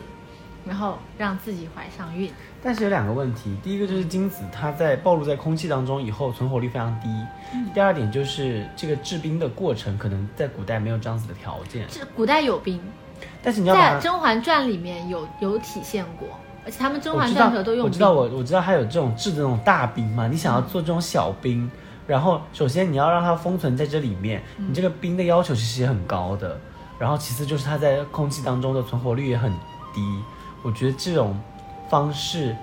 [0.65, 2.31] 然后让自己怀上孕。
[2.61, 7.07] 但是有两个问题，第一个就是精子它在暴露在空气当中以后存活率非常低，
[7.53, 12.81] 嗯第二点就是这个制冰的过程可能在古代没有这样子的条件，这古代有冰，
[13.41, 13.99] 但是你要在《。
[14.01, 16.27] 甄嬛传》里面有有体现过，
[16.65, 17.85] 而且他们《甄嬛传》的时候都，用冰。
[17.85, 21.71] 我知道我我知道它有这种制的那种大冰嘛，你想要做这种小冰，
[22.05, 26.59] 然后首先你要让它封存在这里面，嗯你这个冰的要求其实也很高的，
[26.99, 29.49] 然后其次就是它在空气当中的存活率也很
[29.93, 30.01] 低，
[30.63, 31.39] 我觉得这种
[31.89, 32.55] 方式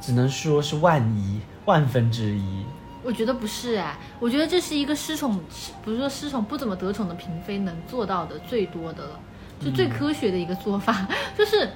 [0.00, 2.64] 只能说是万一万分之一。
[3.04, 5.40] 我觉得不是哎，我觉得这是一个失宠，
[5.84, 9.20] 不是说失宠不怎么得宠的嫔妃能做到的最多的了，
[9.60, 11.68] 就最科学的一个做法， 就是，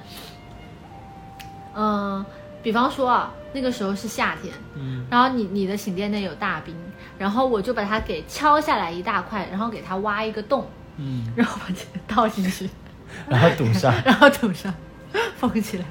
[1.75, 2.25] 嗯、
[2.63, 6.73] 比方说啊，那个时候是夏天，嗯，然后你你的寝殿内有大冰，
[7.17, 12.69] 然后我就把它给敲下来一大块，然后给它挖一个洞，嗯，然后把这个倒进去，
[13.27, 14.73] 然后堵上， 然后堵上，
[15.37, 15.85] 封起来。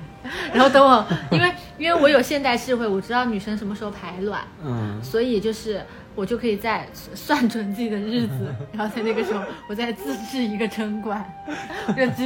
[0.53, 5.81] 然后等我，因为因为我有现代智慧，我知道女生什么时候排卵，嗯，所以就是
[6.17, 11.25] 我就可以在算准自己的日子， 然后在那个时候我再自制一个针管，
[11.97, 12.23] 忍住。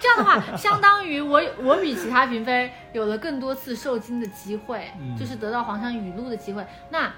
[0.00, 6.66] 这样的话，相当于我我比其他嫔妃有了更多次受精的机会，嗯就是得到皇上雨露的机会。
[6.90, 7.10] 那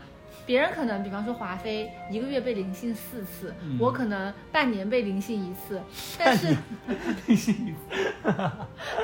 [0.47, 3.79] 别人可能，比方说华妃一个月被灵性四次，嗯。
[3.81, 5.81] 我可能半年被灵性一次，
[6.19, 6.57] 但是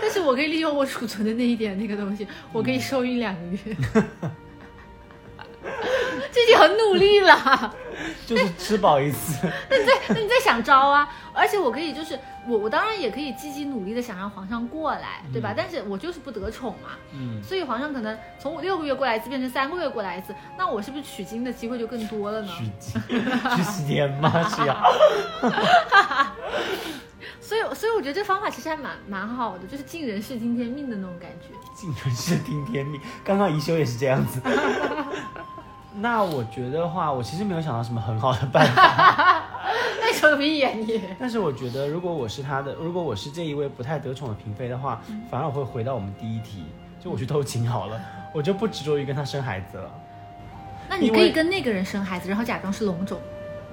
[0.00, 3.58] 但是我可以利用我储存的那一点那个东西，我可以受孕两个月。
[3.92, 4.47] 这
[6.30, 7.74] 已经很努力了，
[8.26, 11.08] 就是吃饱一次，那你在那你在想招啊？
[11.34, 15.52] 而且我可以就是我我当然也可以积极努力的想让皇上过来，对吧？
[15.56, 22.52] 但是我就是不得宠嘛，嗯，所以皇上可能从六个月过来一次变成三个月过来一次，那我是不是取经的机会就更多了呢？
[22.56, 23.00] 取经，
[23.56, 24.48] 取十年吗？
[24.48, 24.82] 是要，
[27.40, 31.48] 所以所以我觉得这方法其实还蛮蛮好的，就是尽人事听天命的那种感觉。
[31.74, 33.00] 尽人事听天命。
[33.24, 34.40] 刚刚宜修也是这样子。
[36.00, 39.42] 那我觉得话，我其实没有想到什么很好的办法。
[40.00, 41.00] 那什么屁眼你？
[41.18, 46.64] 但是我觉得，如果我是他的，如果我是这一位不太得宠的嫔妃的话，反而我会回到我们第一题，
[47.02, 48.00] 就我去偷情好了，
[48.32, 49.90] 我就不执着于跟他生孩子了。
[50.88, 53.18] 那你可以跟那个人生孩子，然后假装是龙种。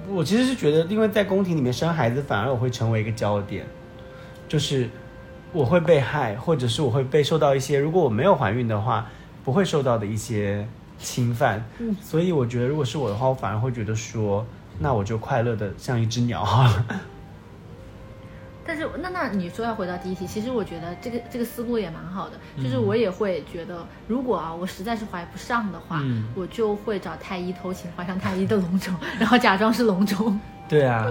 [0.08, 3.64] 我其实是觉得，因为在宫廷里面生孩子，反而我会成为一个焦点，
[4.46, 4.90] 就是
[5.52, 9.06] 我会被害，或者是我会被受到一些，如果我没有怀孕的话，
[9.42, 11.64] 不会受到的一些侵犯。
[11.78, 14.44] 嗯，所以我觉得，如果是我的话，我反而会觉得说，
[14.78, 16.86] 那我就快乐的像一只鸟好了。
[18.68, 26.02] 但是，那那你说要回到第一题，其实我觉得这个这个思路也蛮好的，就是我也会觉得，如果啊我实在是怀不上的话，
[26.34, 30.38] 我就会找太医偷情，怀上太医的龙种， 然后假装是龙种。
[30.68, 31.08] 对啊，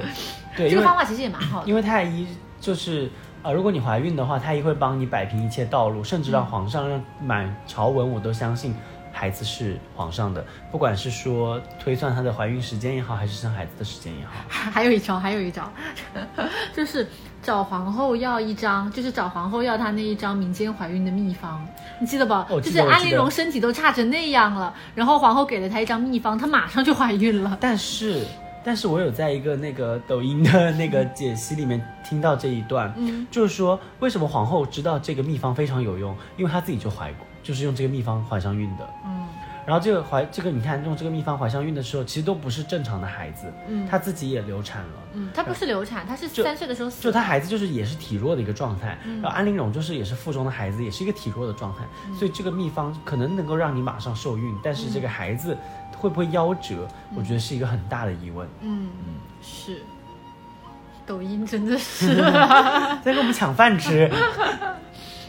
[0.57, 2.27] 对，这个方法其实也蛮好的，因为太医
[2.59, 3.09] 就是
[3.41, 8.75] 啊，如果你怀孕的话，太医会帮你摆平一切道路，甚至让皇上让满朝文我都相信。
[9.17, 15.71] 孩子是皇上的，不管是说推算她的怀孕时间也好，还是生孩子的时间也好， 还有一招，还有一招，
[16.75, 17.07] 就是
[17.41, 21.65] 找皇后要一张，就是找皇后要她那一张民间怀孕的秘方，
[21.97, 22.45] 你记得吧？
[22.61, 27.57] 就是安陵容身体都差成那样了，然后皇后给了她一张秘方，她马上就怀孕了。
[27.61, 28.25] 但是，
[28.65, 37.25] 但是我有在一个那个抖音的那个解析里面听到这一段，嗯，就是说为什么皇后知道这个秘方非常有用，因为她自己就怀过。
[37.45, 39.27] 就是用这个秘方怀上孕的，嗯，
[39.67, 51.83] 然后这个怀这个你看用这个秘方怀上孕的时候，其实都不是正常的孩子，嗯，他自己也流产了，嗯，他不是流产，他是三岁的时候死，就他孩子就是也是体弱的一个状态，然后安陵容就是也是腹中的孩子也是一个体弱的状态，
[52.17, 55.55] 所以这个秘方可能能够让你马上受孕，但是这个孩子
[55.97, 59.13] 会不会夭折，我觉得是一个很大的疑问，嗯嗯。
[59.47, 59.83] 是，
[61.05, 62.15] 抖音真的是。
[63.05, 64.11] 在跟我们抢饭吃。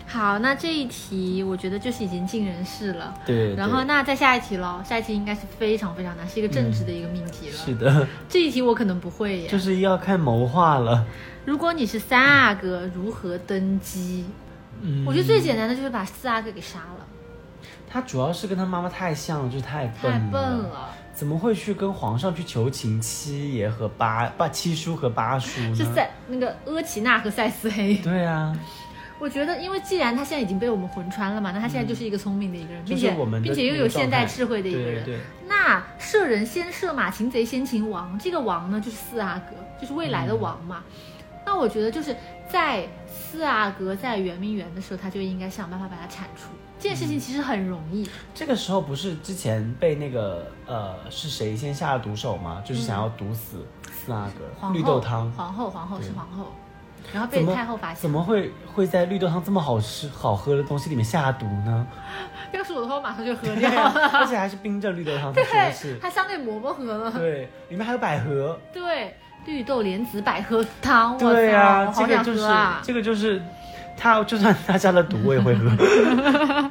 [0.08, 3.12] 好，那这一题我觉得就是已经尽人事了。
[3.26, 3.54] 对。
[3.56, 7.56] 然后那再下一题喽，下一题应该是非常非常难，是一个政治的一个命题了。
[7.56, 8.06] 是的。
[8.28, 9.48] 这一题我可能不会耶。
[9.48, 11.04] 就是要看谋划了。
[11.44, 14.24] 如果你是三阿哥，如何登基？
[14.80, 15.04] 嗯。
[15.04, 17.06] 我觉得最简单的就是把四阿哥给杀了。
[17.88, 20.18] 他主要是跟他妈妈太像了，就是太笨了。
[20.18, 20.88] 太笨了。
[21.12, 25.74] 怎么会去跟皇上去求情七爷和八八七叔和八叔呢？
[25.74, 27.96] 是塞那个阿奇娜和塞斯黑。
[27.96, 28.54] 对啊。
[29.18, 35.20] 我觉得，因为既然他现在已经被我们魂穿了嘛，那他现在就是一个聪明的一个人，并且并且又有现代智慧的一个人。
[35.46, 40.84] 那射人先射马，擒贼先擒王，这个王呢就是四阿哥，就是未来的王嘛。
[41.44, 42.14] 那我觉得就是
[42.48, 46.48] 在四阿哥在圆明园的时候，他就应该想办法把他铲除。
[46.78, 48.06] 这件事情其实很容易。
[48.34, 52.62] 这个时候不是之前被那个呃是谁先下了毒手吗？
[52.66, 54.70] 就是想要毒死四阿哥。
[54.72, 55.32] 绿豆汤。
[55.32, 56.52] 皇后，皇后是皇后。
[57.12, 61.86] 然后被太后发现，怎么会会在绿豆汤这么好吃好喝的东西里面下毒呢？
[62.52, 63.70] 要是我的话，我马上就喝掉，
[64.12, 72.48] 而且还是冰镇绿豆汤，对，是还香给萝卜喝了，对，里面还有百合，对，绿豆莲子百合汤，对呀，这个就是
[72.82, 73.42] 这个就是
[73.96, 76.70] 他就算他下了毒，我也会喝。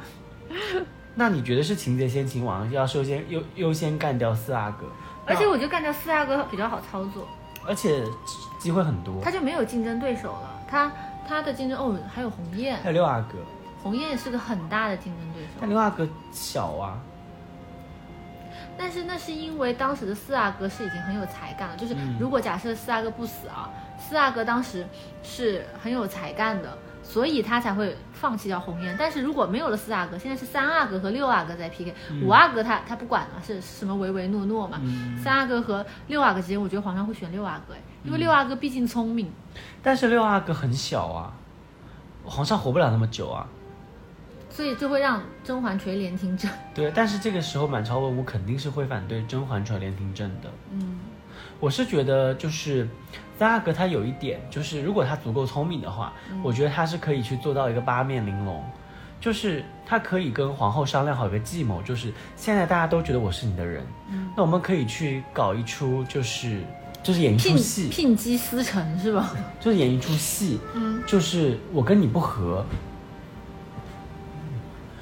[1.18, 4.86] 那你觉得是擒贼先擒王，要首先优优先干掉四阿哥？
[5.24, 7.26] 而且我觉得干掉四阿哥比较好操作。
[7.66, 8.04] 而且
[8.66, 10.60] 机会很多，他就没有竞争对手了。
[10.66, 10.90] 他
[11.24, 13.38] 他的竞争哦，还有鸿雁，还有六阿哥。
[13.80, 15.48] 鸿雁也是个很大的竞争对手。
[15.60, 16.98] 但六阿哥小啊。
[18.76, 21.76] 但是那是因为当时的四阿哥是已经很有才干了。
[21.76, 24.84] 就是如果假设四阿哥不死啊，四阿哥当时
[25.22, 26.76] 是很有才干的。
[27.08, 34.80] 所以他才会放弃掉红颜，但是如果没有了四阿哥，现在是三阿哥和六阿哥在 PK，五阿哥他他不管了，是什么唯唯诺诺嘛？
[35.22, 39.30] 三阿哥和六阿哥之间，我觉得皇上会选六阿哥，哎，因为六阿哥毕竟聪明。
[39.82, 41.32] 但是六阿哥很小啊，
[42.24, 43.46] 皇上活不了那么久啊，
[44.50, 46.50] 所以就会让甄嬛垂帘听政。
[46.74, 50.50] 对，但是这个时候满朝文武肯定是会反对甄嬛垂帘听政的。
[50.72, 50.98] 嗯，
[51.60, 52.88] 我是觉得就是。
[53.38, 58.62] 三阿哥他有一点，就是如果他足够聪明的话，我觉得他是可以去做到一个八面玲珑，
[59.20, 63.84] 就是他可以跟皇后商量好一个计谋，就是现在大家都觉得我是你的人，
[64.34, 66.62] 那我们可以去搞一出，就是
[67.02, 69.30] 就是演一出戏，聘姬司臣是吧？
[69.60, 72.64] 就是演一出戏，嗯，就是我跟你不和，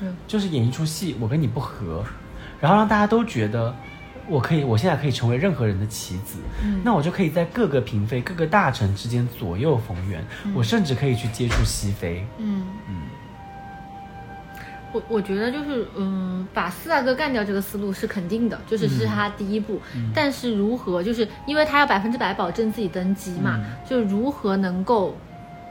[0.01, 2.05] 嗯，就是演一出戏，我跟你不和，
[2.61, 3.73] 然后让大家都觉得。
[4.29, 6.39] 我可以，我现在可以成为任何人的棋子，
[6.83, 12.27] 那我就可以在各个嫔妃、各个大臣之间左右逢源，我甚至可以去接触熹妃。
[12.39, 12.67] 嗯。
[12.89, 13.03] 嗯，
[14.93, 19.81] 我我觉得就是，嗯，把四阿哥干掉这个思路是肯定的，就是是他第一步。
[20.15, 25.17] 但是如何，就是因为他要百分之百保证自己登基嘛，就如何能够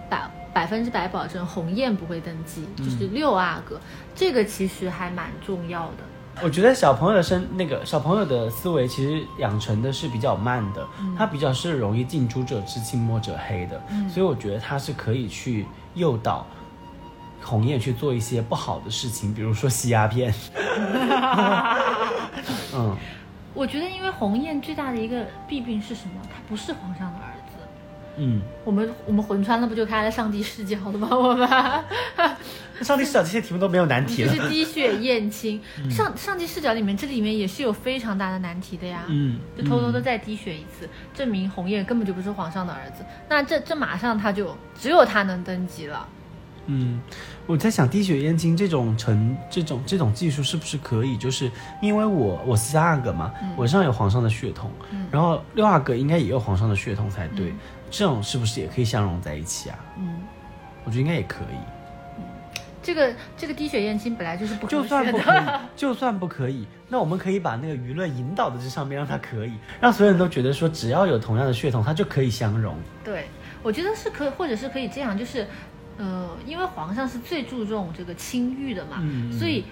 [0.10, 3.80] 百百分之百保证鸿雁不会登基，就是六阿哥，
[4.14, 6.04] 这个其实还蛮重要的。
[6.41, 10.86] 我觉得小朋友的生那个小朋友的思维其实养成的是比较慢的，
[11.17, 16.45] 他比较是容易近朱者赤，近墨者黑的，所以我觉得他是可以去诱导
[17.41, 20.34] 鸿雁去做一些不好的事情，比如说吸鸦片。
[22.75, 22.95] 嗯，
[23.53, 26.13] 我觉得因为鸿雁最大的一个弊病是什么？
[26.23, 27.32] 他不是皇上的儿子。
[28.18, 31.07] 嗯，我们我们魂穿了不就开了上帝视角了吗？
[31.11, 31.47] 我们
[32.82, 34.36] 上帝视角这些题目都没有难题了。
[34.36, 39.03] 就是滴血验亲，上上帝视角里面这里面也是有非常大的难题的呀。
[39.07, 43.03] 嗯，就偷偷的再滴血一次，证明红叶根本就不是皇上的儿子。
[43.30, 46.07] 那这这马上他就只有他能登基了。
[46.66, 47.01] 嗯，
[47.45, 51.18] 我在想滴血验亲这种成这种这种技术是不是可以？
[51.18, 51.51] 就是
[51.82, 54.72] 因为我我是三阿哥嘛，我身上有皇上的血统，
[55.11, 57.53] 然后六阿哥应该也有皇上的血统才对，
[57.93, 59.77] 这种是不是也可以相融在一起啊？
[59.99, 60.15] 嗯，
[60.83, 61.55] 我觉得应该也可以。
[62.81, 65.43] 这个这个滴血验亲本来就是不就算不可以。
[65.77, 72.75] 就算不可以，那我们可以把那个舆论引导到这上面，让它可以，让所有人都觉得说，只要有同样的血统，它就可以相融。
[73.03, 73.27] 对，
[73.61, 75.47] 我觉得是可以，或者是可以这样，就是，
[75.97, 79.63] 呃，因为皇上是最注重这个清誉的嘛，嗯所以，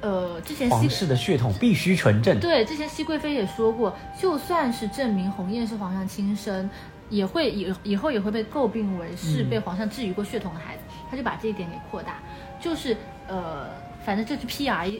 [0.00, 2.38] 呃，之前熹皇室的血统必须纯正。
[2.40, 6.70] 对之前熹贵妃也说过，就算是证明鸿雁是皇上亲生，
[7.14, 9.50] 也会以以后也会被诟病为是嗯。
[9.50, 12.18] 被皇上治愈过血统的孩子，他就把这一点给扩大，
[12.60, 12.96] 就是
[13.28, 13.68] 呃，
[14.04, 14.92] 反正就是 PR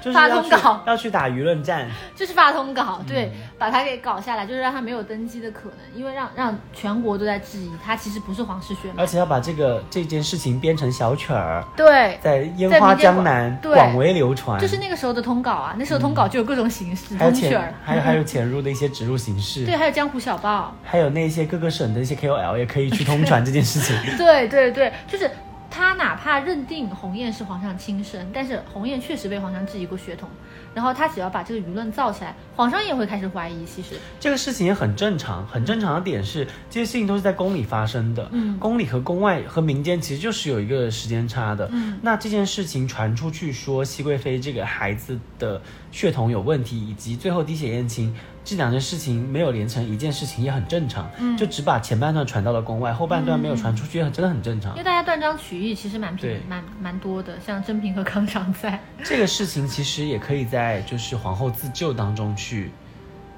[0.00, 1.88] 就是发通稿，要去打舆论战。
[2.16, 9.06] 就是发通稿，嗯对，把他给搞下来，就是让他没有登基的可能，因为让让全国都在质疑他其实不是皇室血脉而。
[9.06, 14.60] 且要把这个这件事情编成小曲儿，对，在烟花江南广为流传。
[14.60, 23.96] 就是那个时候的通稿啊，那时候通稿就有各种形式， 通曲还有还有潜入的一些植入形 式，对，还有江湖小报，还有那些各个省的一些 KOL 也可以去通传这件事情。
[24.16, 25.28] 对对对，就是
[25.70, 30.28] 他哪怕认定鸿雁是皇上亲生，但是鸿雁确实被皇上质疑过血统，
[30.74, 38.28] 然后他只要把这个舆论造起来，皇上也会开始怀疑，其实，这个事情也很正常，很正常的点是，这些事情都是在宫里发生的。
[38.32, 41.68] 嗯宫里和宫外和民间其实就是有一个时间差的。
[41.72, 45.62] 嗯，那这件事情传出去说熹贵妃这个孩子的
[45.92, 48.14] 血统有问题，以及最后滴血验亲
[48.44, 51.10] 这两件事情没有连成一件事情也很正常。
[51.18, 54.84] 嗯就只把前半段传到了宫外，后半段没有传出去，真的很正常因为。
[54.84, 62.72] 大家断章取义，其实蛮对平蛮蛮多的，像甄平和康常在，这个事情其实也可以在就是皇后自救当中去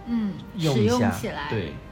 [0.06, 1.72] 嗯，使用一下起来，对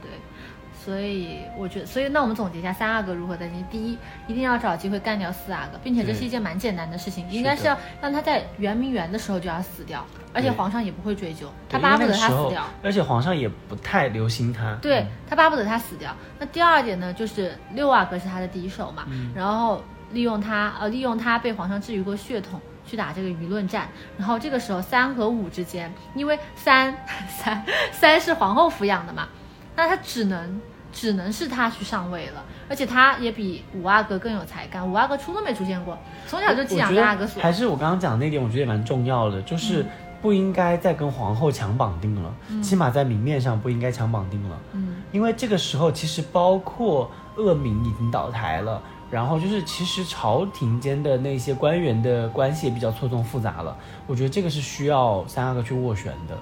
[0.83, 3.63] 所以我觉得，所以那我们总结一下三阿哥如何登基。
[3.69, 10.03] 第一，一定要找机会干掉四阿哥，并且这是一件蛮简单的事情，应该是要让他在圆明园的时候就要死掉，
[10.33, 12.65] 而且皇上也不会追究，他巴不得他死掉。
[12.83, 14.75] 而且皇上也不太留心他。
[14.81, 16.15] 对他巴不得他死掉。
[16.39, 23.87] 那第二点呢，就是六阿哥是他的敌手嘛，嗯然后利用他呃利用他被皇上治愈过血统去打这个舆论战。
[24.17, 26.95] 然后这个时候三和五之间，因为三
[27.29, 27.63] 三
[27.93, 29.27] 三是皇后抚养的嘛，
[29.75, 30.59] 那他只能
[30.91, 37.41] 只能是他去上位了，而且他也比五阿哥更有才干，五阿哥出都没出现过，从小就寄养在阿哥所。
[37.41, 39.85] 还是我刚刚讲的那点，我觉得也蛮重要的，就是
[40.21, 44.57] 不应该再跟皇后强绑定了，起码在明面上不应该强绑定了。
[44.73, 53.75] 嗯，因为这个时候其实包括恶名已经倒台了，然后就是其实朝廷间的那些官员的关系也比较错综复杂了。
[54.05, 56.37] 我觉得这个是需要三阿哥去斡旋的。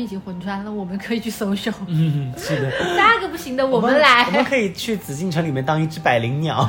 [0.00, 1.70] 已经魂穿了，我们可以去搜搜。
[1.86, 4.24] 嗯，是的， 那个不行的，我们来。
[4.24, 6.68] 我们可以去紫禁城里面当一只百灵鸟。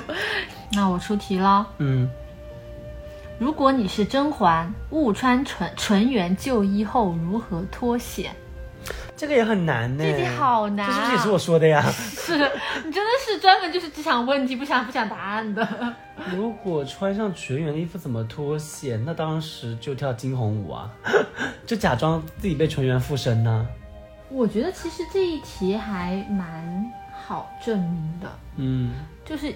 [0.72, 1.66] 那我出题了。
[1.78, 2.10] 嗯，
[3.38, 8.34] 如果你是甄嬛，误穿纯纯元旧衣后如何脱险？
[9.16, 10.04] 这个也很难呢。
[10.04, 11.82] 这题好难啊这是不是也是我说的呀？
[11.90, 12.36] 是
[12.84, 15.66] 你真的是专门就是只想问题不想不想答案的。
[16.34, 19.02] 如果穿上纯元的衣服怎么脱险？
[19.04, 20.90] 那当时就跳惊鸿舞啊，
[21.66, 23.66] 就假装自己被纯元附身呢、
[24.28, 26.84] 我觉得其实这一题还蛮
[27.26, 28.92] 好证明的，嗯，
[29.24, 29.52] 就是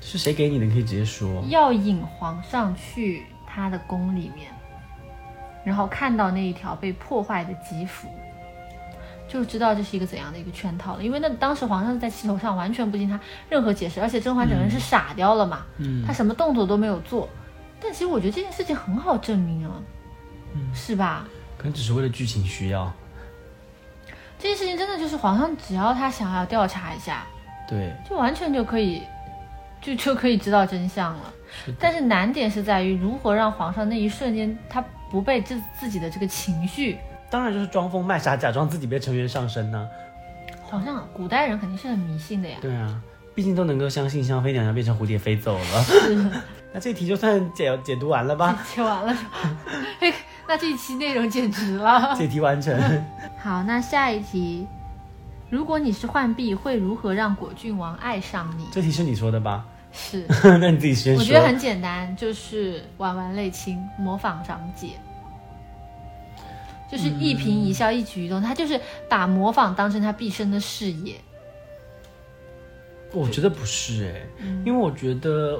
[0.00, 0.64] 是谁给你的？
[0.64, 1.44] 你可以直接说。
[1.48, 4.50] 要引皇上去他的宫里面，
[5.64, 8.08] 然后看到那一条被破坏的吉服，
[9.28, 11.02] 就知道这是一个怎样的一个圈套了。
[11.02, 13.18] 因为那当时皇上在气头上，完全不经他
[13.48, 17.28] 任何解释，而且甄嬛整个人是傻掉了嘛，嗯他什么动作都没有做。
[17.80, 19.72] 但其实我觉得这件事情很好证明啊，
[20.54, 21.26] 嗯是吧？
[21.58, 22.92] 可能只是为了剧情需要。
[24.38, 27.26] 这件事情真的就是皇上只要他想要调查一下，
[27.68, 29.02] 对，就完全就可以，
[29.80, 31.32] 就就可以知道真相了。
[31.64, 31.74] 是。
[31.80, 36.98] 但是难点是在于如何让皇上那一瞬间他不被自自己的这个情绪，
[37.30, 39.88] 当然就是装疯卖傻，假装自己被成员上身呢、
[40.68, 42.56] 好像古代人肯定是很迷信的呀。
[42.60, 43.00] 对啊，
[43.34, 45.84] 毕竟都能够相信香妃娘娘变成蝴蝶飞走了。
[46.72, 48.58] 那这题就算解解读完了吧？
[48.74, 49.56] 解完了是吧？
[49.98, 50.12] 嘿
[50.46, 52.14] 那这一期内容简直了。
[52.14, 52.78] 解题完成。
[53.42, 54.66] 好，那下一题，
[55.50, 58.66] 如果你是浣碧，会如何让果郡王爱上你？
[58.70, 59.64] 这题是你说的吧？
[59.92, 60.26] 是，
[60.60, 61.20] 那你自己先说。
[61.20, 64.88] 我觉得很简单，就是玩玩泪清，模仿长姐，
[66.90, 71.14] 就是一颦一笑、一举一动，他就是把模仿当成他毕生的事业。
[73.12, 75.58] 我觉得不是哎、嗯因为我觉得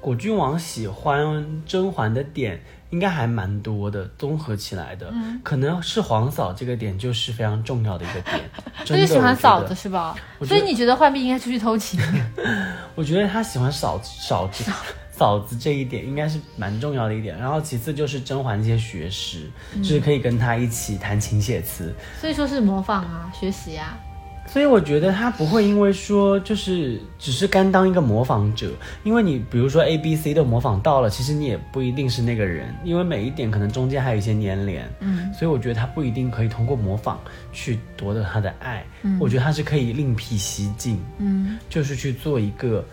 [0.00, 2.60] 果郡王喜欢甄嬛的点
[2.90, 8.40] 应该还蛮多的，综合起来的，嗯可能是皇嫂这个点就是非常重要的一个点。
[8.76, 10.16] 他就喜欢嫂子是吧？
[10.44, 12.00] 所以你觉得浣碧应该出去偷情？
[12.96, 14.64] 我觉得他喜欢嫂嫂子
[15.20, 17.36] 嫂子这一点应该是蛮重要的一点。
[17.36, 21.94] 然后其次就是甄嬛这些学识，嗯就是可以跟他一起弹琴写词。
[22.18, 23.98] 所以说是模仿啊，学习啊。
[24.46, 28.72] 所以我觉得他不会因为说就是只是甘当一个模仿者，
[29.04, 34.90] 因为你比如说 A、B、C 都模仿到了，其实你也不一定是那个人，因为每一点可能中间还有一些粘连。
[35.00, 37.20] 嗯，所以我觉得他不一定可以通过模仿
[37.52, 38.82] 去夺得他的爱。
[39.02, 42.84] 嗯我觉得他是可以另辟蹊径，嗯，就是去做一个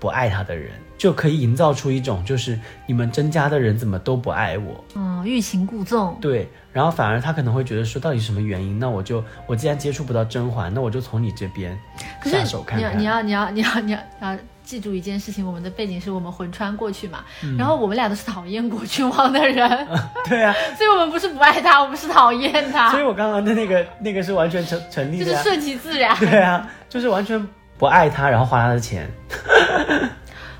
[0.00, 0.72] 不爱他的人，
[1.04, 4.82] 就可以营造出一种就是你们甄家的人怎么都不爱我。
[4.94, 6.16] 嗯，欲擒故纵。
[6.18, 8.78] 对，然后反而他可能会觉得说，到底什么原因？
[8.78, 11.78] 那我就我既然接触不到甄嬛，那我就从你这边
[12.22, 12.98] 可是下手看看。
[12.98, 19.86] 你要你要你要你要你要记住一件事情，我们的背景是我们魂穿过去嘛，嗯然后我们俩都是讨厌果郡王的人，
[20.26, 25.28] 对啊，所以我们不是不爱他，我们是讨厌他所以，我刚刚的那个那个是完全成成立的、啊。
[25.28, 26.16] 就是顺其自然。
[26.16, 27.46] 对啊，就是完全
[27.76, 29.06] 不爱他，然后花他的钱。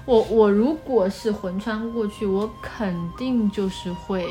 [0.07, 4.27] 我我如果是魂穿过去，我肯定就是会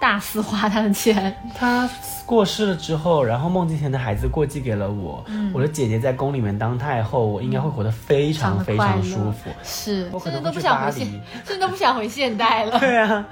[0.00, 1.34] 大肆花他的钱。
[1.56, 1.88] 他
[2.24, 9.50] 过世了之后，然后孟静娴的孩子过继给了我，嗯我的姐姐在宫里面当太后，我应该会活得非常非常舒服。
[9.64, 12.78] 是，我可甚至都不想回现黎，甚至都不想回现代了。
[12.78, 13.26] 对啊，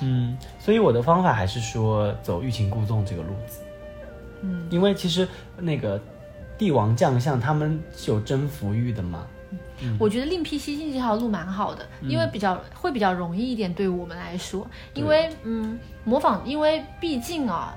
[0.00, 3.60] 嗯，所以我的方法还是说走欲擒故纵这个路子。
[4.42, 6.00] 嗯，因为其实那个
[6.58, 9.24] 帝王将相他们是有征服欲的嘛。
[9.98, 17.74] 我觉得另辟蹊径这条路蛮好的，因为比较会比较容易一点对我们来说，因为嗯，模仿，因为毕竟啊，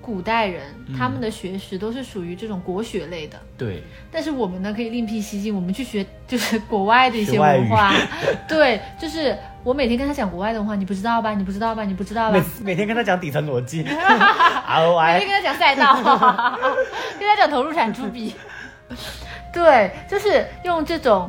[0.00, 0.62] 古代人
[0.98, 7.92] 他们的学识都是属于这种国学类的，对，但是我们呢可以另辟蹊径，我们去学 就是国外的一些文化，
[8.48, 11.34] 对，就是我每天跟他讲国外的文化，你不知道吧？
[11.34, 11.84] 你不知道吧？
[11.84, 12.38] 你不知道吧？
[12.60, 12.72] 每？
[12.72, 13.84] 每天跟他讲底层逻辑，
[14.66, 15.94] R O 每 I，天跟他讲赛道，
[17.18, 18.34] 跟他讲投入产出比，
[19.52, 21.28] 对，就是用这种，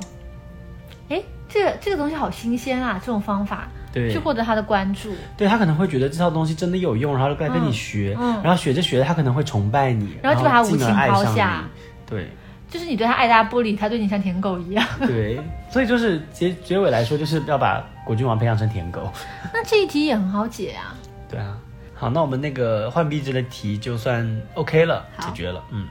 [1.09, 11.63] 哎，这个这个东西好新鲜啊，这种方法对去获得他的关注，对他可能会觉得这套东西真的有用，然后就过来跟你学，嗯然后学着学着他可能会崇拜你，然后就把他无情抛下。
[12.05, 12.29] 对
[12.69, 14.83] 就是你对他爱答不理，他对你像舔狗一样。
[15.05, 19.11] 对，所以就是结结尾来说，就是要把果郡王培养成舔狗。
[19.53, 20.95] 那这一题也很好解啊，
[21.29, 21.55] 对啊，
[21.93, 25.63] 好，那我们那个换壁纸的题就算 OK 了，解决了。
[25.69, 25.87] 嗯，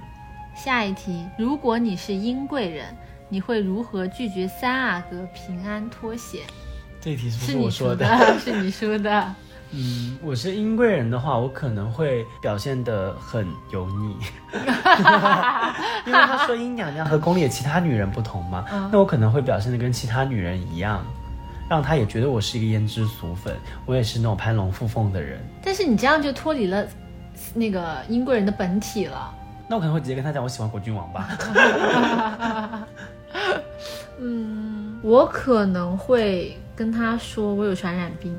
[0.54, 2.86] 下一题，如果你是殷贵人，
[3.28, 6.40] 你会如何拒绝三阿哥平安脱险？
[7.00, 8.06] 这题是不是我说的，
[8.38, 9.34] 是你说的。
[9.74, 14.16] 嗯，我是殷贵人的话，我可能会表现得很油腻，
[16.04, 21.02] 因为他说殷娘娘和宫里的其他女人不同嘛，嗯那我可能会表现得跟其他女人一样，
[21.70, 25.40] 让他也觉得我是一个胭脂俗粉，我也是那种攀龙附凤的人。
[25.64, 26.86] 但是你这样就脱离了
[27.54, 29.34] 那个殷贵人的本体了。
[29.72, 32.86] 那我可能会直接跟他讲，我喜欢果郡王吧。
[34.20, 38.38] 嗯，我可能会跟他说我有传染病。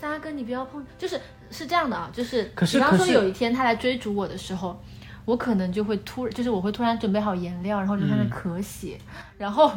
[0.00, 1.20] 三阿哥，你不要碰，就是
[1.50, 4.82] 是这样的啊，就是可是比方说有一天他来追逐我的时候，
[5.26, 8.98] 我可能就会突，就是我会突然准备好颜料，然后就在那嗯咳血，
[9.36, 9.70] 然后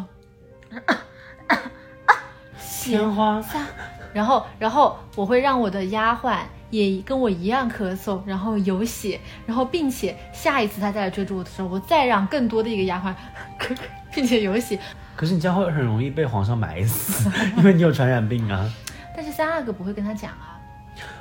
[2.58, 3.44] 血天花，
[4.14, 13.14] 然后，然后我会让我的丫鬟也跟我一样咳嗽，然后有血，然后并且下一次他再来追逐我的时候，我再让更多的一个丫鬟
[13.60, 13.80] 咳咳，
[14.14, 14.80] 并且有血。
[15.16, 18.72] 可是你这样会很容易被皇上埋死，因为你有传染病啊。
[19.16, 20.60] 但是三阿哥不会跟他讲啊，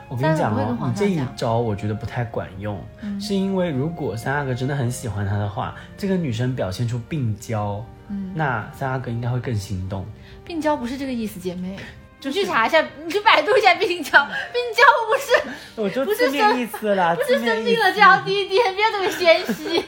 [0.08, 10.04] 我跟你讲你这一招我觉得不太管用，嗯是因为如果三阿哥真的很喜欢他的话，这个女生表现出病娇，嗯那三阿哥应该会更心动。
[10.44, 11.78] 病娇不是这个意思，姐妹。
[12.18, 14.10] 就是你去查一下，你去百度一下病娇，
[14.52, 19.84] 病娇不是我就不是字面生意不是生病了就要滴滴，不要这么纤细。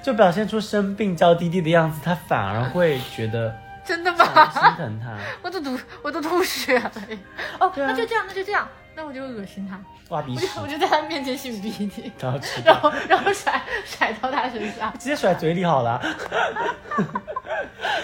[0.00, 3.52] 就表现出生病娇滴滴的样子，他反而会觉得
[3.84, 4.62] 真的吗心？
[4.76, 5.16] 疼他。
[5.42, 6.92] 我都吐，我都吐血了。
[7.58, 9.78] 哦，啊那就这样，那就这样，那我就恶心他，
[10.10, 16.00] 挖鼻屎我就，在他面前擤鼻涕，然后然后然后甩甩到他身上，直接甩嘴里好了。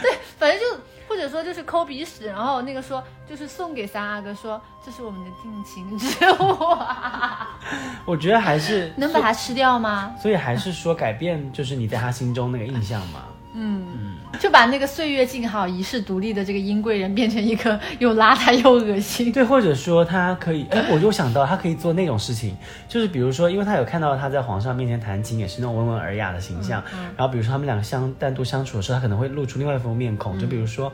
[0.02, 0.66] 对反正就
[1.14, 6.08] 或者说就是抠鼻屎，然后那个说就是送给三阿哥说这是我们的定情之
[6.42, 7.56] 物啊，
[8.04, 10.12] 我觉得还是 能把它吃掉吗？
[10.20, 13.20] 所以还是说改变就是你在他心中那个印象嘛。
[13.52, 19.32] 嗯，就把那个岁月静好、遗世独立的这个殷贵人变成一个又邋遢又恶心。
[19.32, 22.56] 对，或者说他可以，哎，我就想到他可以做那种事情，
[22.88, 26.82] 就是比如说，因为他有看到他在皇上面前弹琴，也是那种温文尔雅的形象。
[27.16, 30.92] 然后比如说他们两个相单独相处的时候，他可能会露出另外一副面孔，就比如说。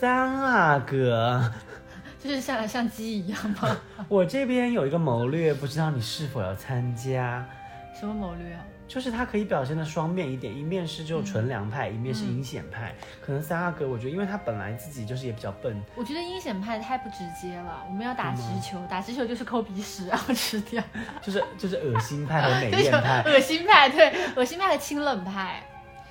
[0.00, 1.52] 三阿哥，
[2.24, 3.76] 就是像像鸡一样吗？
[4.08, 7.46] 我这边有一个谋略，不知道你是否要参加？
[7.92, 8.64] 什么谋略啊？
[8.90, 12.92] 就是他可以表现的双面一点，一面是就纯良派，一面是阴险派。
[13.24, 17.84] 可能三阿哥，我觉得因为他本来自己就是也比较笨，我觉得阴险派太不直接了。
[17.88, 20.82] 我们要打直球，打直球就是抠鼻屎然后吃掉，
[21.22, 25.62] 就是就是恶心派和美对， 艳派，恶心派，对，恶心派和清冷派。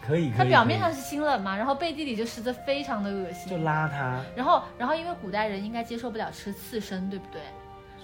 [0.02, 0.38] 可以可以。
[0.38, 3.66] 他表面上是清冷嘛，然后背地里就实则非常的恶心就心。
[3.66, 7.42] 邋遢然后，然后因为古代人应该接受不了吃刺身，对不对？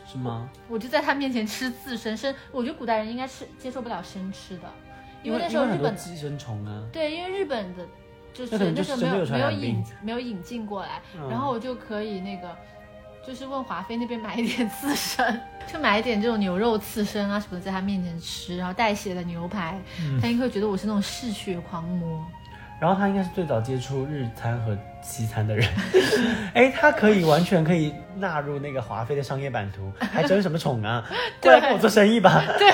[0.05, 0.49] 是吗？
[0.67, 4.63] 我就在他面前吃刺身生，我觉得古代人应该是接受不了生吃的，
[5.23, 6.83] 因为那时候日本寄生虫啊。
[6.91, 7.83] 对，因为日本的
[8.33, 12.55] 就是那时候没有没有引没有引进过来，嗯然后我就可以那个。
[13.27, 22.23] 就是问华妃那边买一点刺身， 就买一点这种牛肉刺身啊什么的，在他面前吃，然后带血的牛排，嗯他应该会觉得我是那种嗜血狂魔。
[22.79, 25.67] 然后他应该是最早接触日餐和西餐的人，
[26.53, 31.03] 哎，他可以完全可以纳入那个华妃的商业版图， 还争什么宠啊？
[31.41, 32.43] 过来跟我做生意吧。
[32.57, 32.69] 对，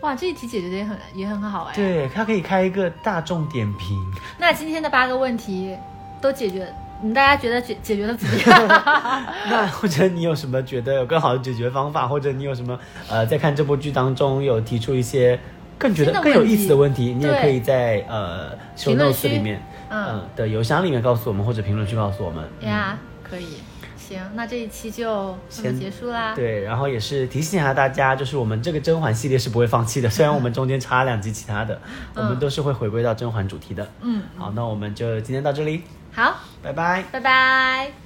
[0.00, 1.74] 哇，这一题解决的也很也很好哎。
[1.74, 3.98] 对他可以开一个大众点评，
[4.38, 5.76] 那今天的八个问题
[6.20, 6.66] 都解决，
[7.02, 8.68] 你，大家觉得解解决的怎么样？
[9.48, 12.78] 那或者你有什么觉得有更好的解决方法，或者你有什么
[13.08, 15.38] 呃在看这部剧当中有提出一些
[15.78, 19.60] 更觉得更有意思的问题，你也可以在呃评论区里面，
[19.94, 22.44] 嗯嗯的邮箱里面告诉我们，或者评论区告诉我们。
[22.60, 23.58] 呀，可以，
[23.96, 26.34] 行，那这一期就这么先结束啦。
[26.34, 31.80] 对，然后也是提醒一下大家，就是我们这个甄嬛系列是不会放弃的， 虽然我们中间插两集其他的，
[32.14, 33.88] 我们都是会回归到甄嬛主题的。
[34.02, 35.82] 嗯，好，那我们就今天到这里，
[36.12, 37.04] 好，拜拜。
[37.12, 38.03] 拜拜。